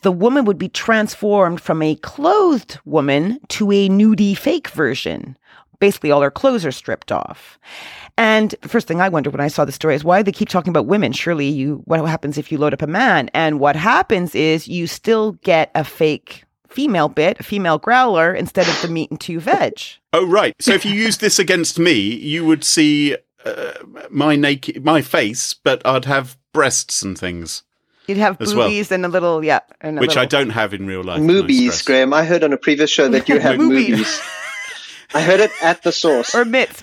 [0.03, 5.37] the woman would be transformed from a clothed woman to a nudie fake version.
[5.79, 7.59] Basically, all her clothes are stripped off.
[8.19, 10.51] And the first thing I wondered when I saw the story is why they keep
[10.51, 11.13] talking about women.
[11.13, 13.31] Surely you, what happens if you load up a man?
[13.33, 18.69] And what happens is you still get a fake female bit, a female growler, instead
[18.69, 19.81] of the meat and two veg.
[20.13, 20.55] Oh, right.
[20.61, 23.73] So if you use this against me, you would see uh,
[24.11, 27.63] my naked, my face, but I'd have breasts and things,
[28.11, 28.67] You'd have As well.
[28.69, 29.61] boobies and a little, yeah.
[29.81, 31.17] And a which I don't have in real life.
[31.21, 31.83] can I Movies, stress.
[31.83, 32.13] Graham.
[32.13, 33.91] I heard on a previous show that you have Movies.
[33.91, 34.21] movies.
[35.15, 36.35] I heard it at the source.
[36.35, 36.83] Or mitts.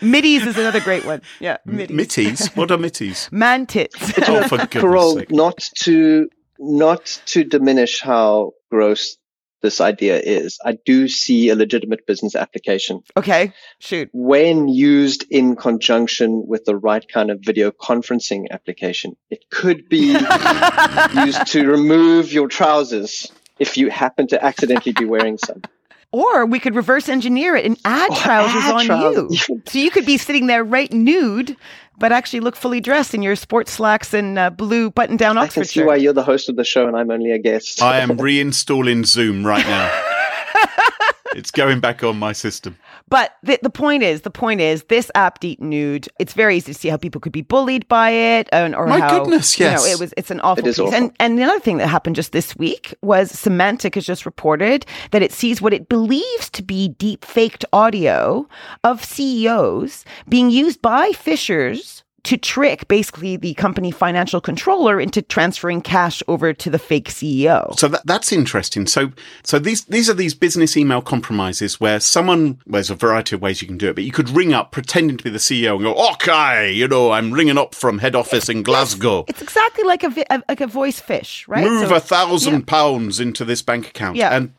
[0.00, 1.22] Middies is another great one.
[1.40, 1.58] Yeah.
[1.66, 1.96] Middies.
[1.96, 2.48] Mitties?
[2.56, 3.30] What are mitties?
[3.32, 3.96] Man tits.
[4.28, 5.30] Oh, for goodness Carole, sake.
[5.30, 6.28] not to
[6.58, 9.16] not to diminish how gross
[9.60, 10.58] this idea is.
[10.64, 13.52] I do see a legitimate business application okay.
[13.78, 14.10] Shoot.
[14.12, 19.16] when used in conjunction with the right kind of video conferencing application.
[19.30, 20.06] It could be
[21.24, 25.62] used to remove your trousers if you happen to accidentally be wearing some.
[26.10, 29.48] Or we could reverse engineer it and add Or trousers add on trousers.
[29.48, 29.62] you.
[29.66, 31.54] So you could be sitting there right nude,
[31.98, 35.42] but actually look fully dressed in your sports slacks and uh, blue button down I
[35.42, 35.86] Oxford can see shirt.
[35.86, 37.82] why you're the host of the show and I'm only a guest.
[37.82, 39.90] I am reinstalling Zoom right now.
[41.34, 42.76] it's going back on my system.
[43.08, 46.72] But the, the point is, the point is, this app, Deep Nude, it's very easy
[46.72, 49.64] to see how people could be bullied by it, and or My how goodness, you
[49.66, 49.94] know, yes.
[49.94, 50.14] it was.
[50.16, 50.86] It's an awful It is piece.
[50.86, 50.94] awful.
[50.94, 54.84] And and the other thing that happened just this week was Symantec has just reported
[55.12, 58.46] that it sees what it believes to be deep faked audio
[58.84, 65.80] of CEOs being used by phishers to trick basically the company financial controller into transferring
[65.80, 67.78] cash over to the fake CEO.
[67.78, 68.86] So that, that's interesting.
[68.86, 69.12] So,
[69.44, 73.42] so these, these are these business email compromises where someone, well, there's a variety of
[73.42, 75.76] ways you can do it, but you could ring up pretending to be the CEO
[75.76, 79.24] and go, okay, you know, I'm ringing up from head office in Glasgow.
[79.28, 81.64] It's exactly like a, a like a voice fish, right?
[81.64, 82.64] Move So- a thousand yeah.
[82.66, 84.16] pounds into this bank account.
[84.16, 84.34] Yeah.
[84.36, 84.52] And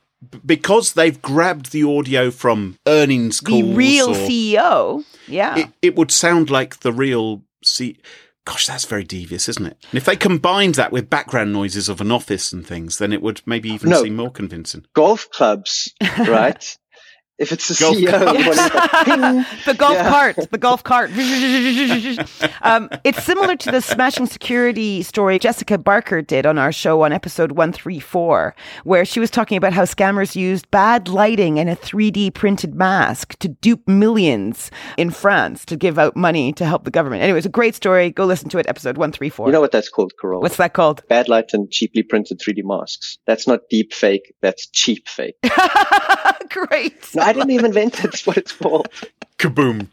[0.45, 5.03] because they've grabbed the audio from earnings calls, the real or- CEO.
[5.27, 5.57] Yeah.
[5.57, 7.97] it, it would sound like the real C.
[8.45, 9.77] Gosh, that's very devious, isn't it?
[9.91, 13.21] And if they combined that with background noises of an office and things, then it
[13.21, 14.01] would maybe even No.
[14.01, 14.85] seem more convincing.
[14.95, 16.77] Golf clubs, right?
[17.39, 18.39] If it's a Golf CEO, clubs.
[18.39, 19.45] you want to ping.
[19.65, 20.09] the golf Yeah.
[20.09, 21.09] cart, the golf cart.
[22.63, 27.13] um, it's similar to the smashing security story Jessica Barker did on our show on
[27.13, 32.33] episode 134, where she was talking about how scammers used bad lighting and a 3D
[32.33, 37.23] printed mask to dupe millions in France to give out money to help the government.
[37.23, 38.11] Anyway, it's a great story.
[38.11, 39.47] Go listen to it, episode 134.
[39.47, 40.41] You know what that's called, Carole?
[40.41, 41.03] What's that called?
[41.07, 43.17] Bad light and cheaply printed 3D masks.
[43.25, 44.33] That's not deep fake.
[44.41, 45.35] That's cheap fake.
[46.67, 47.15] great.
[47.15, 48.03] No, I didn't even invent it.
[48.03, 48.87] That's what it's called.
[49.37, 49.87] Kaboom!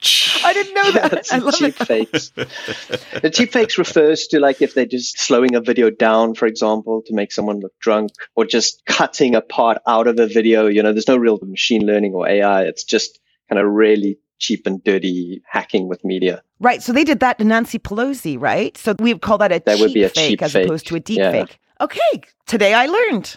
[0.44, 1.12] I didn't know Yeah, that.
[1.18, 1.86] it's I love cheap it.
[1.86, 2.30] fakes.
[2.30, 7.02] the cheap fakes refers to like if they're just slowing a video down, for example,
[7.06, 10.66] to make someone look drunk, or just cutting a part out of a video.
[10.66, 12.62] You know, there's no real machine learning or AI.
[12.64, 16.42] It's just kind of really cheap and dirty hacking with media.
[16.58, 16.82] Right.
[16.82, 18.76] So they did that to Nancy Pelosi, right?
[18.76, 20.88] So we would call that a, That cheap, would be a fake cheap as opposed
[20.88, 21.30] to a deep Yeah.
[21.30, 21.58] fake.
[21.80, 22.22] Okay.
[22.46, 23.36] Today I learned.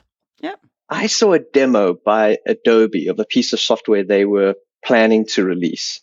[0.90, 5.44] I saw a demo by Adobe of a piece of software they were planning to
[5.44, 6.02] release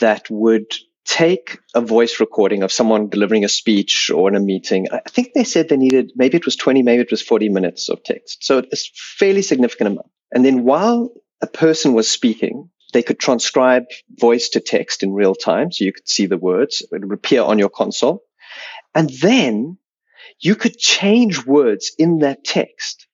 [0.00, 0.66] that would
[1.04, 4.88] take a voice recording of someone delivering a speech or in a meeting.
[4.92, 7.88] I think they said they needed, maybe it was 20, maybe it was 40 minutes
[7.88, 8.44] of text.
[8.44, 10.10] So it's fairly significant amount.
[10.32, 13.84] And then while a person was speaking, they could transcribe
[14.18, 15.72] voice to text in real time.
[15.72, 16.82] So you could see the words.
[16.92, 18.22] It would appear on your console.
[18.94, 19.78] And then
[20.40, 23.07] you could change words in that text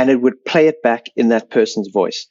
[0.00, 2.26] and it would play it back in that person's voice.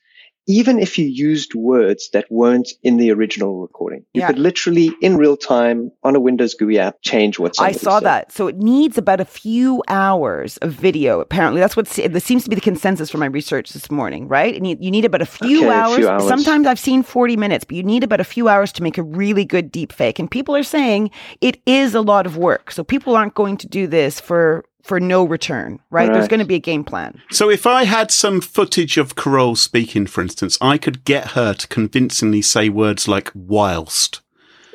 [0.48, 4.28] Even if you used words that weren't in the original recording, you Yeah.
[4.28, 7.60] could literally in real time on a Windows GUI app change what's.
[7.60, 8.06] I saw said.
[8.08, 8.32] that.
[8.32, 11.20] So it needs about a few hours of video.
[11.20, 14.56] Apparently, that's what this seems to be the consensus from my research this morning, right?
[14.56, 15.96] And you, you need about a few, Okay, a hours.
[15.98, 16.28] few hours.
[16.28, 19.04] Sometimes I've seen 40 minutes, but you need about a few hours to make a
[19.04, 20.18] really good deep fake.
[20.18, 22.72] And people are saying it is a lot of work.
[22.72, 26.12] So people aren't going to do this for for no return, right?
[26.12, 27.22] There's going to be a game plan.
[27.32, 31.54] So if I had some footage of Carole speaking, for instance, I could get her
[31.54, 34.22] to convincingly say words like whilst.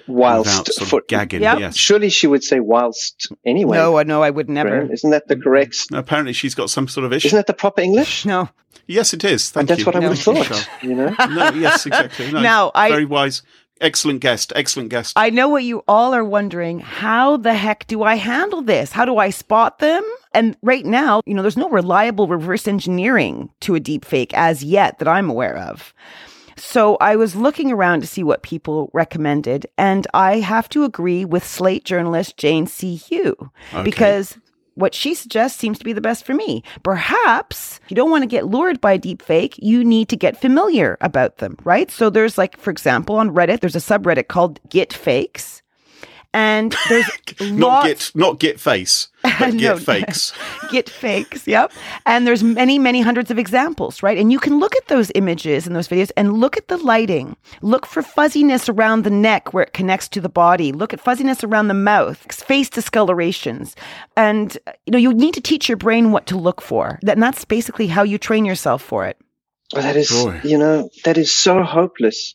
[0.06, 1.40] whilst without sort of for, gagging.
[1.42, 1.58] Yep.
[1.58, 1.76] Yes.
[1.76, 3.76] surely she would say whilst anyway.
[3.78, 4.68] No, no, I would never.
[4.70, 4.92] Graham.
[4.92, 5.88] Isn't that the correct?
[5.90, 5.98] Mm.
[5.98, 7.28] Apparently, she's got some sort of issue.
[7.28, 8.24] Isn't that the proper English?
[8.34, 8.50] No.
[8.86, 9.50] yes, it is.
[9.50, 9.86] Thank That's you.
[9.86, 10.08] what I No.
[10.10, 10.68] would have thought.
[10.82, 11.14] You know.
[11.30, 12.30] No, yes, exactly.
[12.30, 13.42] No, Now, I- very wise,
[13.80, 15.14] excellent guest, excellent guest.
[15.16, 16.80] I know what you all are wondering.
[16.80, 18.92] How the heck do I handle this?
[18.92, 20.02] How do I spot them?
[20.32, 24.64] And right now, you know, there's no reliable reverse engineering to a deep fake as
[24.64, 25.94] yet that I'm aware of.
[26.56, 31.24] So I was looking around to see what people recommended, and I have to agree
[31.24, 33.00] with Slate journalist Jane C.
[33.10, 33.34] Hu
[33.72, 33.82] Okay.
[33.82, 34.38] because
[34.74, 36.62] what she suggests seems to be the best for me.
[36.82, 40.40] Perhaps you don't want to get lured by a deep fake, you need to get
[40.40, 41.90] familiar about them, right?
[41.90, 45.62] So there's like, for example, on Reddit, there's a subreddit called Git Fakes.
[46.34, 47.08] And there's
[47.40, 50.32] not lots get not get face, but No, get fakes.
[50.72, 51.72] get fakes, yep.
[52.06, 54.18] And there's many, many hundreds of examples, right?
[54.18, 57.36] And you can look at those images and those videos and look at the lighting.
[57.62, 60.72] Look for fuzziness around the neck where it connects to the body.
[60.72, 63.76] Look at fuzziness around the mouth, face discolorations.
[64.16, 66.98] And, you know, you need to teach your brain what to look for.
[67.02, 69.16] That- And that's basically how you train yourself for it.
[69.74, 70.40] Oh, that is, Boy.
[70.42, 72.34] you know, that is so hopeless.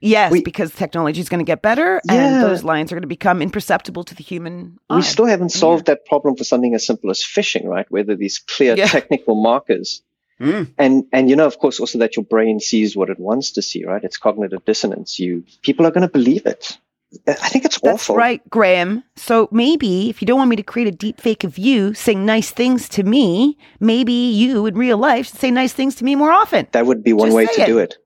[0.00, 2.14] Yes, We- because technology is going to get better Yeah.
[2.14, 4.96] and those lines are going to become imperceptible to the human eye.
[4.96, 7.86] We still haven't solved that problem for something as simple as phishing, right?
[7.90, 8.86] Where there are these clear Yeah.
[8.86, 10.02] technical markers.
[10.40, 10.68] Mm.
[10.78, 13.62] And, and, you know, of course, also that your brain sees what it wants to
[13.62, 14.04] see, right?
[14.04, 15.18] It's cognitive dissonance.
[15.18, 16.78] You, people are going to believe it.
[17.26, 18.16] I think it's That's awful.
[18.16, 19.02] right, Graham.
[19.16, 22.24] So maybe if you don't want me to create a deep fake of you saying
[22.24, 26.14] nice things to me, maybe you in real life should say nice things to me
[26.16, 26.68] more often.
[26.72, 27.66] That would be one Just way to it.
[27.66, 27.96] do it.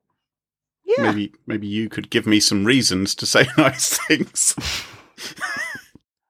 [0.84, 1.10] Yeah.
[1.12, 4.54] Maybe maybe you could give me some reasons to say nice things.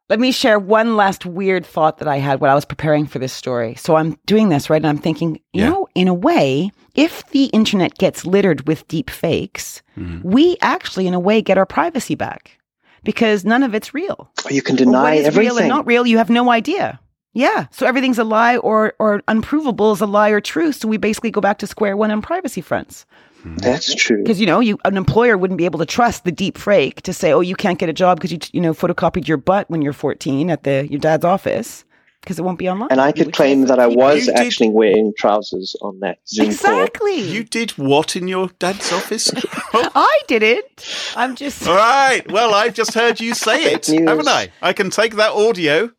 [0.09, 3.19] Let me share one last weird thought that I had when I was preparing for
[3.19, 3.75] this story.
[3.77, 4.77] So I'm doing this, right?
[4.77, 5.71] And I'm thinking, you Yeah.
[5.71, 10.23] know, in a way, if the internet gets littered with deep fakes, Mhm.
[10.23, 12.59] we actually, in a way, get our privacy back
[13.05, 14.31] because none of it's real.
[14.51, 15.69] You can Or what deny is real and everything.
[15.69, 17.01] not real, you have no idea.
[17.33, 17.67] Yeah.
[17.71, 20.77] So everything's a lie or or unprovable is a lie or truth.
[20.77, 23.07] So we basically go back to square one on privacy fronts.
[23.43, 23.57] Mm-hmm.
[23.57, 24.23] That's true.
[24.23, 27.13] Because you know, you an employer wouldn't be able to trust the deep fake to
[27.13, 29.83] say, "Oh, you can't get a job because you you know photocopied your butt when
[29.83, 31.85] you're 14 at the your dad's office,"
[32.21, 32.89] because it won't be online.
[32.93, 37.21] And I could claim that I was did- actually wearing trousers on that Zoom exactly.
[37.21, 39.33] You did what in your dad's office?
[39.73, 41.13] I did it.
[41.17, 41.67] I'm just.
[41.67, 42.23] All right.
[42.31, 44.51] Well, I've just heard you say it, haven't I?
[44.63, 45.91] I can take that audio.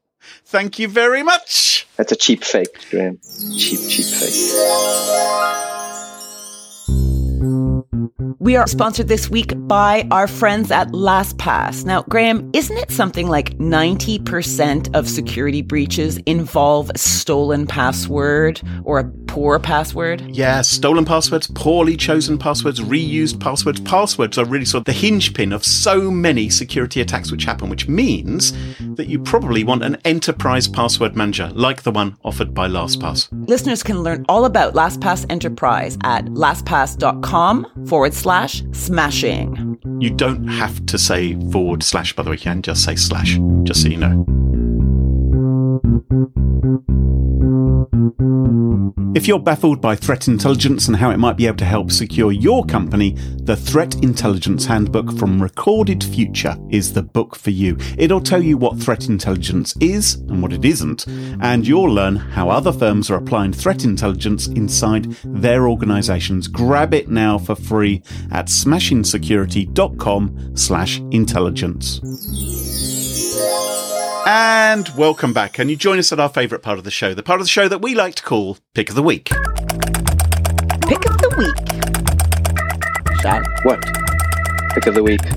[0.46, 1.86] Thank you very much.
[1.98, 3.20] That's a cheap fake, Graham.
[3.58, 5.80] Cheap, cheap fake.
[8.44, 11.86] We are sponsored this week by our friends at LastPass.
[11.86, 19.00] Now, Graham, isn't it something like 90% of security breaches involve a stolen password or
[19.00, 20.20] a poor password?
[20.36, 23.80] Yeah, stolen passwords, poorly chosen passwords, reused passwords.
[23.80, 27.70] Passwords are really sort of the hinge pin of so many security attacks which happen,
[27.70, 28.52] which means
[28.96, 33.30] that you probably want an enterprise password manager like the one offered by LastPass.
[33.48, 38.33] Listeners can learn all about LastPass Enterprise at lastpass.com forward slash
[38.72, 39.78] smashing.
[40.00, 43.38] You don't have to say forward slash, by the way, you can just say slash,
[43.64, 44.26] just so you know.
[49.16, 52.32] If you're baffled by threat intelligence and how it might be able to help secure
[52.32, 57.78] your company, the Threat Intelligence Handbook from Recorded Future is the book for you.
[57.98, 61.06] It'll tell you what threat intelligence is and what it isn't,
[61.42, 66.48] and you'll learn how other firms are applying threat intelligence inside their organizations.
[66.48, 72.00] Grab it now for free at smashinsecurity.com slash intelligence.
[74.26, 75.54] And welcome back.
[75.54, 77.50] Can you join us at our favourite part of the show, the part of the
[77.50, 79.26] show that we like to call Pick of the Week?
[79.26, 79.40] Pick
[81.06, 83.20] of the week.
[83.22, 83.46] Shad.
[83.64, 83.84] What?
[84.74, 85.22] Pick of the week.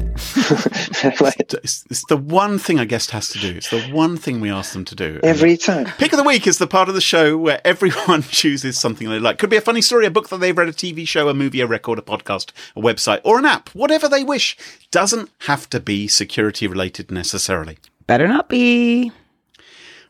[1.39, 3.55] It's, it's the one thing a guest has to do.
[3.57, 5.21] It's the one thing we ask them to do.
[5.23, 5.87] Every time.
[5.99, 9.19] Pick of the Week is the part of the show where everyone chooses something they
[9.19, 9.39] like.
[9.39, 11.61] Could be a funny story, a book that they've read, a TV show, a movie,
[11.61, 13.69] a record, a podcast, a website, or an app.
[13.71, 14.57] Whatever they wish.
[14.91, 17.79] Doesn't have to be security related necessarily.
[18.07, 19.11] Better not be.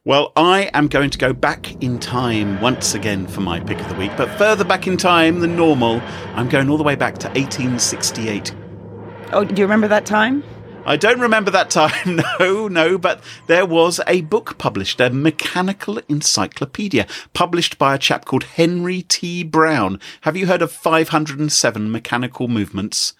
[0.05, 3.89] Well, I am going to go back in time once again for my pick of
[3.89, 6.01] the week, but further back in time than normal.
[6.35, 8.55] I'm going all the way back to 1868.
[9.33, 10.45] Oh, do you remember that time?
[10.85, 15.99] I don't remember that time, no, no, but there was a book published, a mechanical
[16.09, 19.43] encyclopedia, published by a chap called Henry T.
[19.43, 19.99] Brown.
[20.21, 23.15] Have you heard of 507 Mechanical Movements?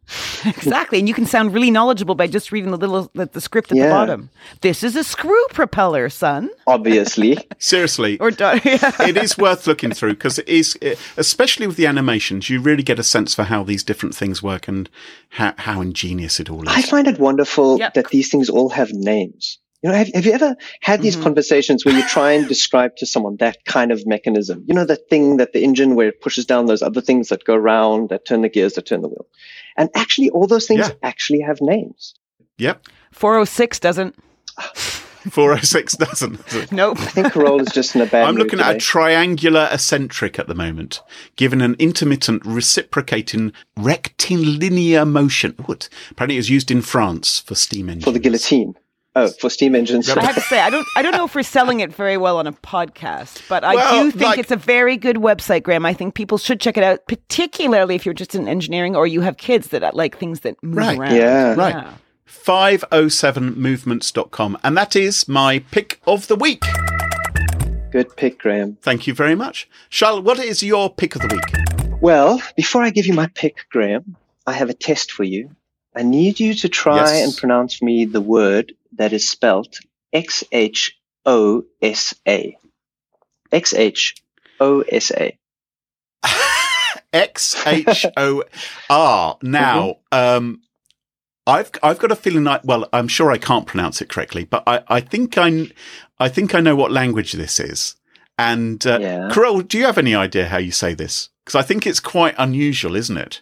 [0.45, 0.99] exactly.
[0.99, 3.79] And you can sound really knowledgeable by just reading the little the, the script at
[3.79, 4.31] the bottom.
[4.61, 6.51] This is a screw propeller, son.
[6.67, 7.39] Obviously.
[7.59, 8.93] Seriously, Or do- yeah.
[9.03, 12.83] it is worth looking through because it is, eh, especially with the animations, you really
[12.83, 14.89] get a sense for how these different things work and
[15.31, 16.69] how, how ingenious it all is.
[16.75, 17.95] I find it wonderful Yep.
[17.95, 19.59] that these things all have names.
[19.87, 21.23] You know, have, have you ever had these Mhm.
[21.23, 24.65] conversations where you try and describe to someone that kind of mechanism?
[24.67, 27.45] You know, that thing that the engine where it pushes down those other things that
[27.45, 29.27] go around, that turn the gears, that turn the wheel.
[29.77, 30.95] And actually, all those things Yeah.
[31.05, 32.15] actually have names.
[32.59, 34.17] Yep, 406 doesn't.
[35.31, 36.73] 406 doesn't.
[36.73, 36.99] Nope.
[36.99, 40.41] I think Carole is just in a bad I'm mood looking at a triangular eccentric
[40.41, 41.01] at the moment,
[41.37, 45.55] given an intermittent reciprocating rectilinear motion.
[45.67, 45.89] What?
[46.11, 48.05] Apparently, it was used in France for steam engines.
[48.05, 48.75] for the guillotine.
[49.19, 50.11] Oh, for steam engines.
[50.11, 52.37] I have to say, I don't, I don't know if we're selling it very well
[52.37, 55.87] on a podcast, but I Well, do think like- it's a very good website, Graham.
[55.87, 59.23] I think people should check it out, particularly if you're just in engineering or you
[59.23, 60.99] have kids that uh, like things that move Right.
[60.99, 61.15] around.
[61.17, 61.55] Yeah.
[61.55, 61.87] Right.
[62.29, 64.59] 507movements.com.
[64.63, 66.63] And that is my pick of the week.
[67.91, 68.77] Good pick, Graham.
[68.83, 69.67] Thank you very much.
[69.89, 72.01] Charlotte, what is your pick of the week?
[72.03, 74.15] Well, before I give you my pick, Graham,
[74.47, 75.49] I have a test for you.
[75.97, 77.25] I need you to try Yes.
[77.25, 79.79] and pronounce me the word that is spelt
[80.13, 82.57] X H O S A.
[83.51, 84.15] X H
[84.61, 85.37] O S A.
[87.13, 88.45] X H O
[88.91, 89.39] R.
[89.43, 90.61] Now, um,
[91.47, 94.63] I've I've got a feeling like well, I'm sure I can't pronounce it correctly, but
[94.67, 95.71] I, I think I
[96.19, 97.97] I think I know what language this is.
[98.39, 99.29] And uh, Yeah.
[99.33, 101.31] Carole, do you have any idea how you say this?
[101.45, 103.41] Because I think it's quite unusual, isn't it?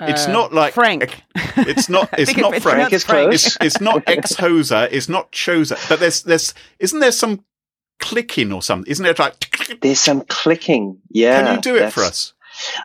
[0.00, 1.22] It's Uh, not like Frank.
[1.56, 2.08] It's not.
[2.18, 2.62] It's not it's Frank.
[2.62, 3.46] Frank pronounced close.
[3.46, 4.88] It's, it's not ex hoser.
[4.90, 5.76] It's not choser.
[5.88, 7.44] But there's there's isn't there some
[7.98, 8.90] clicking or something?
[8.90, 9.34] Isn't there like?
[9.82, 11.00] There's some clicking.
[11.10, 11.42] Yeah.
[11.42, 12.32] Can you do it for us?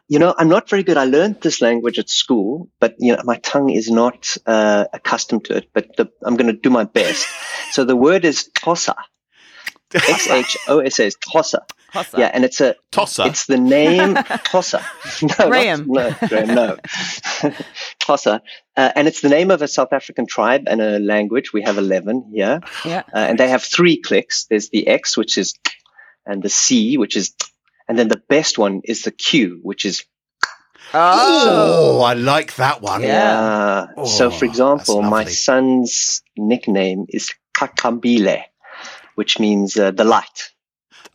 [0.08, 0.98] You know, I'm not very good.
[0.98, 5.46] I learned this language at school, but you know, my tongue is not uh, accustomed
[5.46, 5.70] to it.
[5.74, 7.28] But the, I'm going to do my best.
[7.72, 8.96] so the word is tossa.
[9.94, 11.16] X H O S A is
[11.96, 12.18] tossa.
[12.18, 13.26] Yeah, and it's a Tosser.
[13.26, 14.16] It's the name
[14.52, 14.82] Tossa.
[15.40, 15.86] No, Graham.
[15.88, 16.78] Not, no, Graham, no.
[18.00, 18.42] Tossa.
[18.78, 21.54] Uh, and it's the name of a South African tribe and a language.
[21.54, 22.60] We have 11 here.
[22.84, 23.04] Yeah.
[23.14, 24.46] Uh, and they have three clicks.
[24.50, 25.54] There's the X, which is,
[26.26, 27.34] and the C, which is,
[27.88, 30.04] and then the best one is the Q, which is,
[30.94, 33.02] Oh, I like that one.
[33.04, 33.88] Yeah.
[33.98, 38.44] uh, so Oh, for example, my son's nickname is Kakambile,
[39.16, 40.52] which means uh, the light.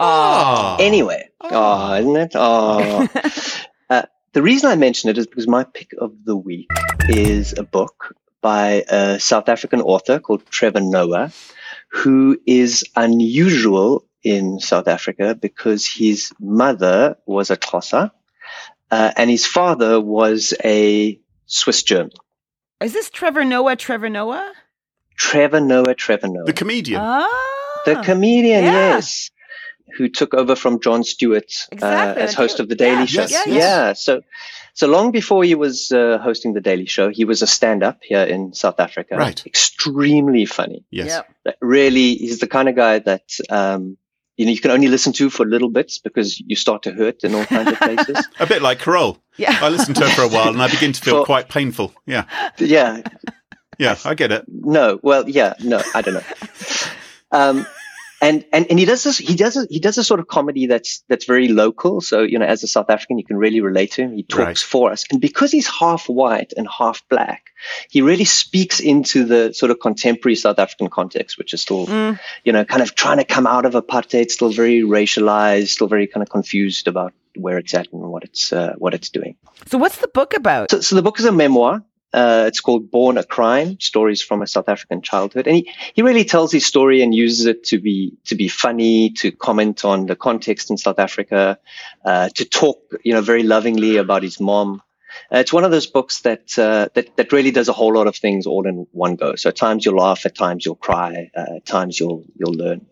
[0.01, 0.77] Ah.
[0.81, 1.95] Anyway, oh, Oh.
[1.95, 2.33] isn't it?
[2.35, 3.07] Oh.
[3.91, 6.69] uh, the reason I mention it is because my pick of the week
[7.09, 11.31] is a book by a South African author called Trevor Noah,
[11.89, 18.11] who is unusual in South Africa because his mother was a Xhosa
[18.91, 22.13] uh, and his father was a Swiss German.
[22.81, 23.77] Is this Trevor Noah?
[23.77, 24.53] Trevor Noah?
[25.17, 26.45] Trevor Noah, Trevor Noah.
[26.47, 27.01] The comedian.
[27.05, 27.83] Ah.
[27.85, 28.73] The comedian, Yeah.
[28.97, 29.31] yes,
[29.97, 33.21] who took over from Jon Stewart Exactly, uh, as host of the Daily yeah, Show.
[33.23, 34.03] yes, yeah, yes.
[34.05, 34.23] So,
[34.75, 38.23] so long before he was uh, hosting the Daily Show, he was a stand-up here
[38.23, 39.17] in South Africa.
[39.17, 39.45] Right.
[39.47, 40.85] Extremely funny.
[40.91, 41.09] yes.
[41.09, 41.35] Yep.
[41.45, 43.97] That Really, he's the kind of guy that um,
[44.37, 47.25] you know you can only listen to for little bits because you start to hurt
[47.25, 48.27] in all kinds of places.
[48.41, 49.19] A bit like Carole.
[49.37, 49.59] Yeah.
[49.61, 51.93] I listened to her for a while and I begin to feel For- quite painful.
[52.07, 52.25] Yeah.
[52.59, 53.03] yeah,
[53.79, 54.45] Yeah, I get it.
[54.49, 56.23] no, well, yeah, no, I don't know.
[57.33, 57.65] Um,
[58.21, 60.67] and, and, and he does this, he does, a, he does a sort of comedy
[60.67, 62.01] that's, that's very local.
[62.01, 64.15] So, you know, as a South African, you can really relate to him.
[64.15, 64.59] He talks Right.
[64.59, 65.05] for us.
[65.11, 67.47] And because he's half white and half black,
[67.89, 72.19] he really speaks into the sort of contemporary South African context, which is still, Mm.
[72.45, 76.07] you know, kind of trying to come out of apartheid, still very racialized, still very
[76.07, 79.37] kind of confused about where it's at and what it's, uh, what it's doing.
[79.67, 80.71] So what's the book about?
[80.71, 81.83] So, so the book is a memoir.
[82.13, 86.03] Uh, it's called Born a Crime: Stories from a South African Childhood, and he, he
[86.03, 90.07] really tells his story and uses it to be to be funny, to comment on
[90.07, 91.59] the context in South Africa,
[92.05, 94.83] uh, to talk, you know, very lovingly about his mom.
[95.33, 98.07] Uh, it's one of those books that, uh, that that really does a whole lot
[98.07, 99.37] of things all in one go.
[99.37, 102.87] So at times you'll laugh, at times you'll cry, uh, at times you'll you'll learn.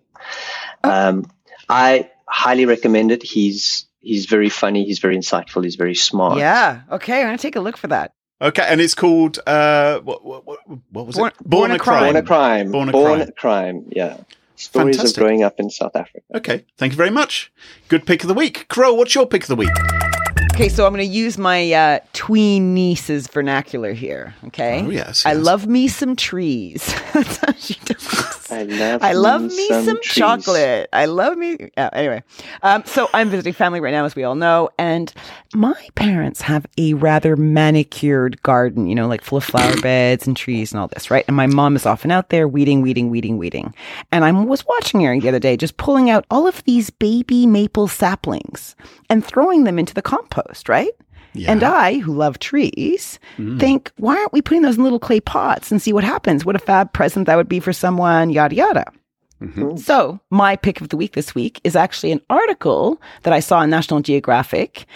[0.84, 1.30] Um,
[1.68, 3.22] I highly recommend it.
[3.22, 4.84] He's he's very funny.
[4.84, 5.64] He's very insightful.
[5.64, 6.38] He's very smart.
[6.38, 6.82] Yeah.
[6.90, 8.12] Okay, I'm gonna take a look for that.
[8.40, 10.58] Okay, and it's called uh, what, what, what,
[10.92, 11.48] what was Born- it?
[11.48, 12.04] Born a Crime.
[12.12, 12.70] Born a crime.
[12.70, 13.28] Born a Born crime.
[13.28, 13.84] a crime.
[13.90, 14.16] Yeah.
[14.54, 15.16] Stories Fantastic.
[15.16, 16.20] of growing up in South Africa.
[16.34, 17.52] Okay, thank you very much.
[17.88, 18.66] Good pick of the week.
[18.68, 19.70] Crow, what's your pick of the week?
[20.52, 24.34] Okay, so I'm going to use my uh, tween niece's vernacular here.
[24.48, 24.82] Okay.
[24.84, 26.84] Oh, yes, I love me some trees.
[27.14, 28.37] That's how she talks.
[28.50, 29.02] I love.
[29.02, 30.14] I love me some, trees.
[30.14, 30.88] chocolate.
[30.92, 31.70] I love me.
[31.76, 32.22] Yeah, anyway,
[32.62, 35.12] um, so I'm visiting family right now, as we all know, and
[35.54, 40.36] my parents have a rather manicured garden, you know, like full of flower beds and
[40.36, 41.24] trees and all this, right?
[41.28, 43.74] And my mom is often out there weeding, weeding, weeding, weeding.
[44.12, 47.46] And I was watching her the other day, just pulling out all of these baby
[47.46, 48.76] maple saplings
[49.08, 50.92] and throwing them into the compost, right?
[51.38, 51.52] Yeah.
[51.52, 53.58] And I, who love trees, mm.
[53.58, 56.44] think, why aren't we putting those in little clay pots and see what happens?
[56.44, 58.84] What a fab present that would be for someone, yada, yada.
[59.40, 59.76] Mm-hmm.
[59.76, 63.62] So, my pick of the week this week is actually an article that I saw
[63.62, 64.86] in National Geographic.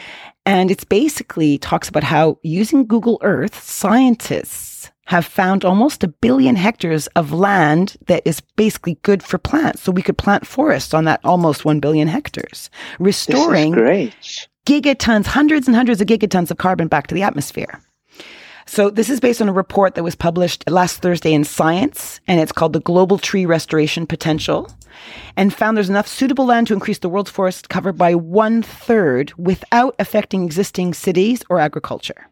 [0.44, 6.56] And it's basically talks about how using Google Earth, scientists have found almost a billion
[6.56, 9.82] hectares of land that is basically good for plants.
[9.82, 14.48] So we could plant forests on that almost 1 billion hectares, This is restoring great.
[14.66, 17.80] Gigatons, hundreds and hundreds of gigatons of carbon back to the atmosphere.
[18.66, 22.40] So this is based on a report that was published last Thursday in Science, and
[22.40, 24.70] it's called the Global Tree Restoration Potential,
[25.36, 29.32] and found there's enough suitable land to increase the world's forest cover by one third
[29.36, 32.28] without affecting existing cities or agriculture.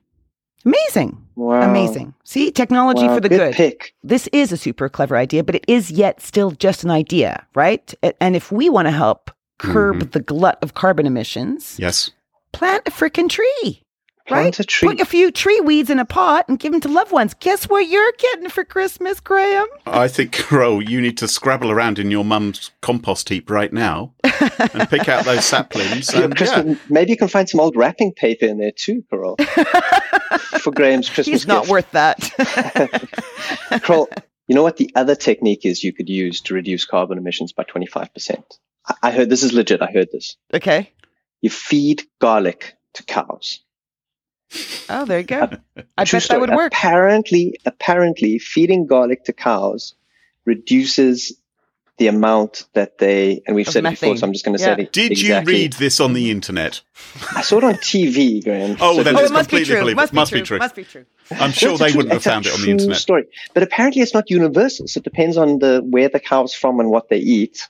[0.64, 1.26] Amazing.
[1.36, 1.62] Wow.
[1.62, 2.14] Amazing.
[2.22, 3.54] See, technology Wow, for the good good.
[3.54, 3.94] pick.
[4.04, 7.92] This is a super clever idea, but it is yet still just an idea, right?
[8.20, 10.10] And if we want to help curb mm-hmm.
[10.10, 12.10] the glut of carbon emissions, Yes.
[12.52, 13.82] Plant a frickin' tree.
[14.26, 14.60] Plant right?
[14.60, 14.88] a tree.
[14.90, 17.34] Put a few tree weeds in a pot and give them to loved ones.
[17.40, 19.66] Guess what you're getting for Christmas, Graham?
[19.86, 24.14] I think, Crow, you need to scrabble around in your mum's compost heap right now
[24.22, 26.10] and pick out those saplings.
[26.10, 26.84] And, Christmas- yeah.
[26.88, 29.36] Maybe you can find some old wrapping paper in there too, Carole,
[30.60, 31.70] for Graham's Christmas He's not gift.
[31.72, 33.80] worth that.
[33.82, 34.08] Carole,
[34.46, 37.64] you know what the other technique is you could use to reduce carbon emissions by
[37.64, 38.42] 25%?
[38.86, 39.82] I- I heard this is legit.
[39.82, 40.36] I heard this.
[40.54, 40.92] okay.
[41.40, 43.60] You feed garlic to cows.
[44.88, 45.48] Oh, there you go.
[45.96, 46.72] I True bet that would work.
[46.72, 49.94] Apparently, apparently, feeding garlic to cows
[50.44, 51.36] reduces
[51.98, 54.62] the amount that they, and we've Of said it before, so I'm just going to
[54.62, 54.74] Yeah.
[54.76, 55.52] say it Did exactly.
[55.52, 56.80] you read this on the internet?
[57.36, 58.76] I saw it on TV, Graham.
[58.80, 59.80] Oh, So then Oh, it's it must be completely true.
[59.82, 60.02] believable.
[60.02, 60.46] Must be Must be true.
[60.46, 60.58] true.
[60.58, 61.04] Must be true.
[61.38, 62.96] I'm sure they wouldn't have found it on the true internet.
[62.96, 63.24] Story.
[63.54, 64.88] But apparently it's not universal.
[64.88, 67.68] So it depends on the where the cow's from and what they eat.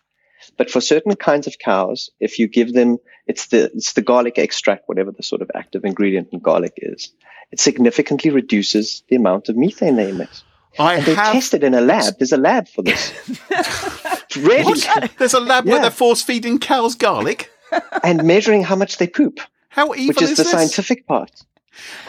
[0.56, 2.98] But for certain kinds of cows, if you give them,
[3.30, 7.12] it's the it's the garlic extract, whatever the sort of active ingredient in garlic is,
[7.52, 10.42] it significantly reduces the amount of methane they emit.
[10.78, 11.32] I And they have.
[11.32, 12.18] tested in a lab.
[12.18, 13.12] There's a lab for this.
[14.36, 14.64] really?
[14.64, 15.10] What?
[15.18, 17.50] There's a lab where they're force feeding cows garlic.
[18.02, 20.52] And measuring how much they poop, How evil which is, is the this?
[20.52, 21.44] scientific part.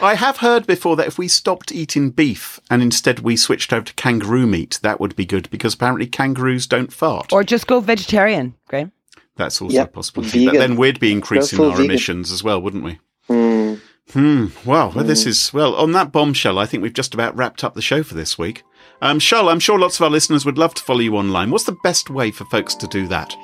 [0.00, 3.84] I have heard before that if we stopped eating beef and instead we switched over
[3.86, 7.32] to kangaroo meat, that would be good because apparently kangaroos don't fart.
[7.32, 8.90] Or just go vegetarian, Graham.
[9.42, 10.46] That's also Yep, a possibility.
[10.46, 11.84] But then we'd be increasing our vegan.
[11.86, 12.98] emissions as well, wouldn't we?
[13.28, 13.74] Hmm.
[14.12, 14.46] Hmm.
[14.66, 16.58] Well, well, this is well on that bombshell.
[16.58, 18.62] I think we've just about wrapped up the show for this week.
[19.00, 21.50] Um, Charl, I'm sure lots of our listeners would love to follow you online.
[21.50, 23.34] What's the best way for folks to do that?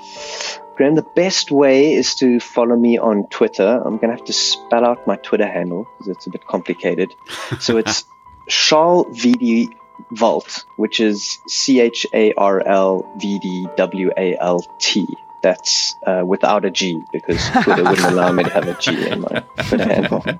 [0.76, 3.66] Graham, the best way is to follow me on Twitter.
[3.84, 7.09] I'm going to have to spell out my Twitter handle because it's a bit complicated.
[7.61, 8.05] So it's
[8.49, 9.68] Charles VD
[10.12, 15.07] Vault, which is C H A R L V D W A L T.
[15.49, 19.22] That's uh, without a G because Twitter wouldn't allow me to have a G in
[19.22, 20.22] my Twitter handle.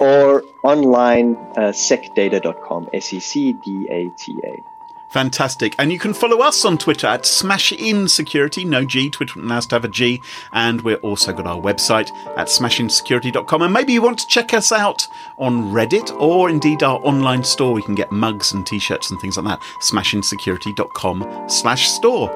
[0.00, 4.60] Or online, uh, secdata.com, S E C D A T A.
[5.10, 5.76] Fantastic.
[5.78, 9.84] And you can follow us on Twitter at SmashInSecurity, no G, Twitter has to have
[9.84, 10.20] a G.
[10.52, 13.62] And we're also got our website at smashinsecurity.com.
[13.62, 15.06] And maybe you want to check us out
[15.38, 17.74] on Reddit or indeed our online store.
[17.74, 19.60] We can get mugs and t-shirts and things like that.
[19.80, 22.30] smashinsecurity.com slash store.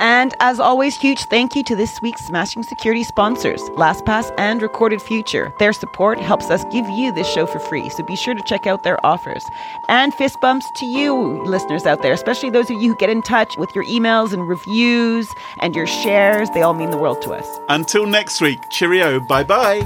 [0.00, 5.02] And as always, huge thank you to this week's Smashing Security sponsors, LastPass and Recorded
[5.02, 5.52] Future.
[5.58, 8.66] Their support helps us give you this show for free, so be sure to check
[8.66, 9.44] out their offers.
[9.88, 13.22] And fist bumps to you, listeners out there, especially those of you who get in
[13.22, 16.48] touch with your emails and reviews and your shares.
[16.50, 17.58] They all mean the world to us.
[17.68, 19.20] Until next week, cheerio.
[19.20, 19.80] Bye-bye.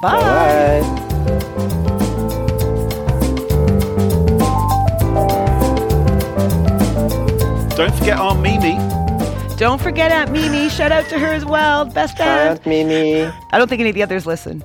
[0.00, 0.80] Bye.
[0.80, 0.80] Bye.
[7.76, 9.03] Don't forget our Mimi.
[9.56, 10.68] Don't forget Aunt Mimi.
[10.68, 11.84] Shout out to her as well.
[11.84, 12.50] Best aunt.
[12.58, 13.22] Aunt Mimi.
[13.52, 14.64] I don't think any of the others listen.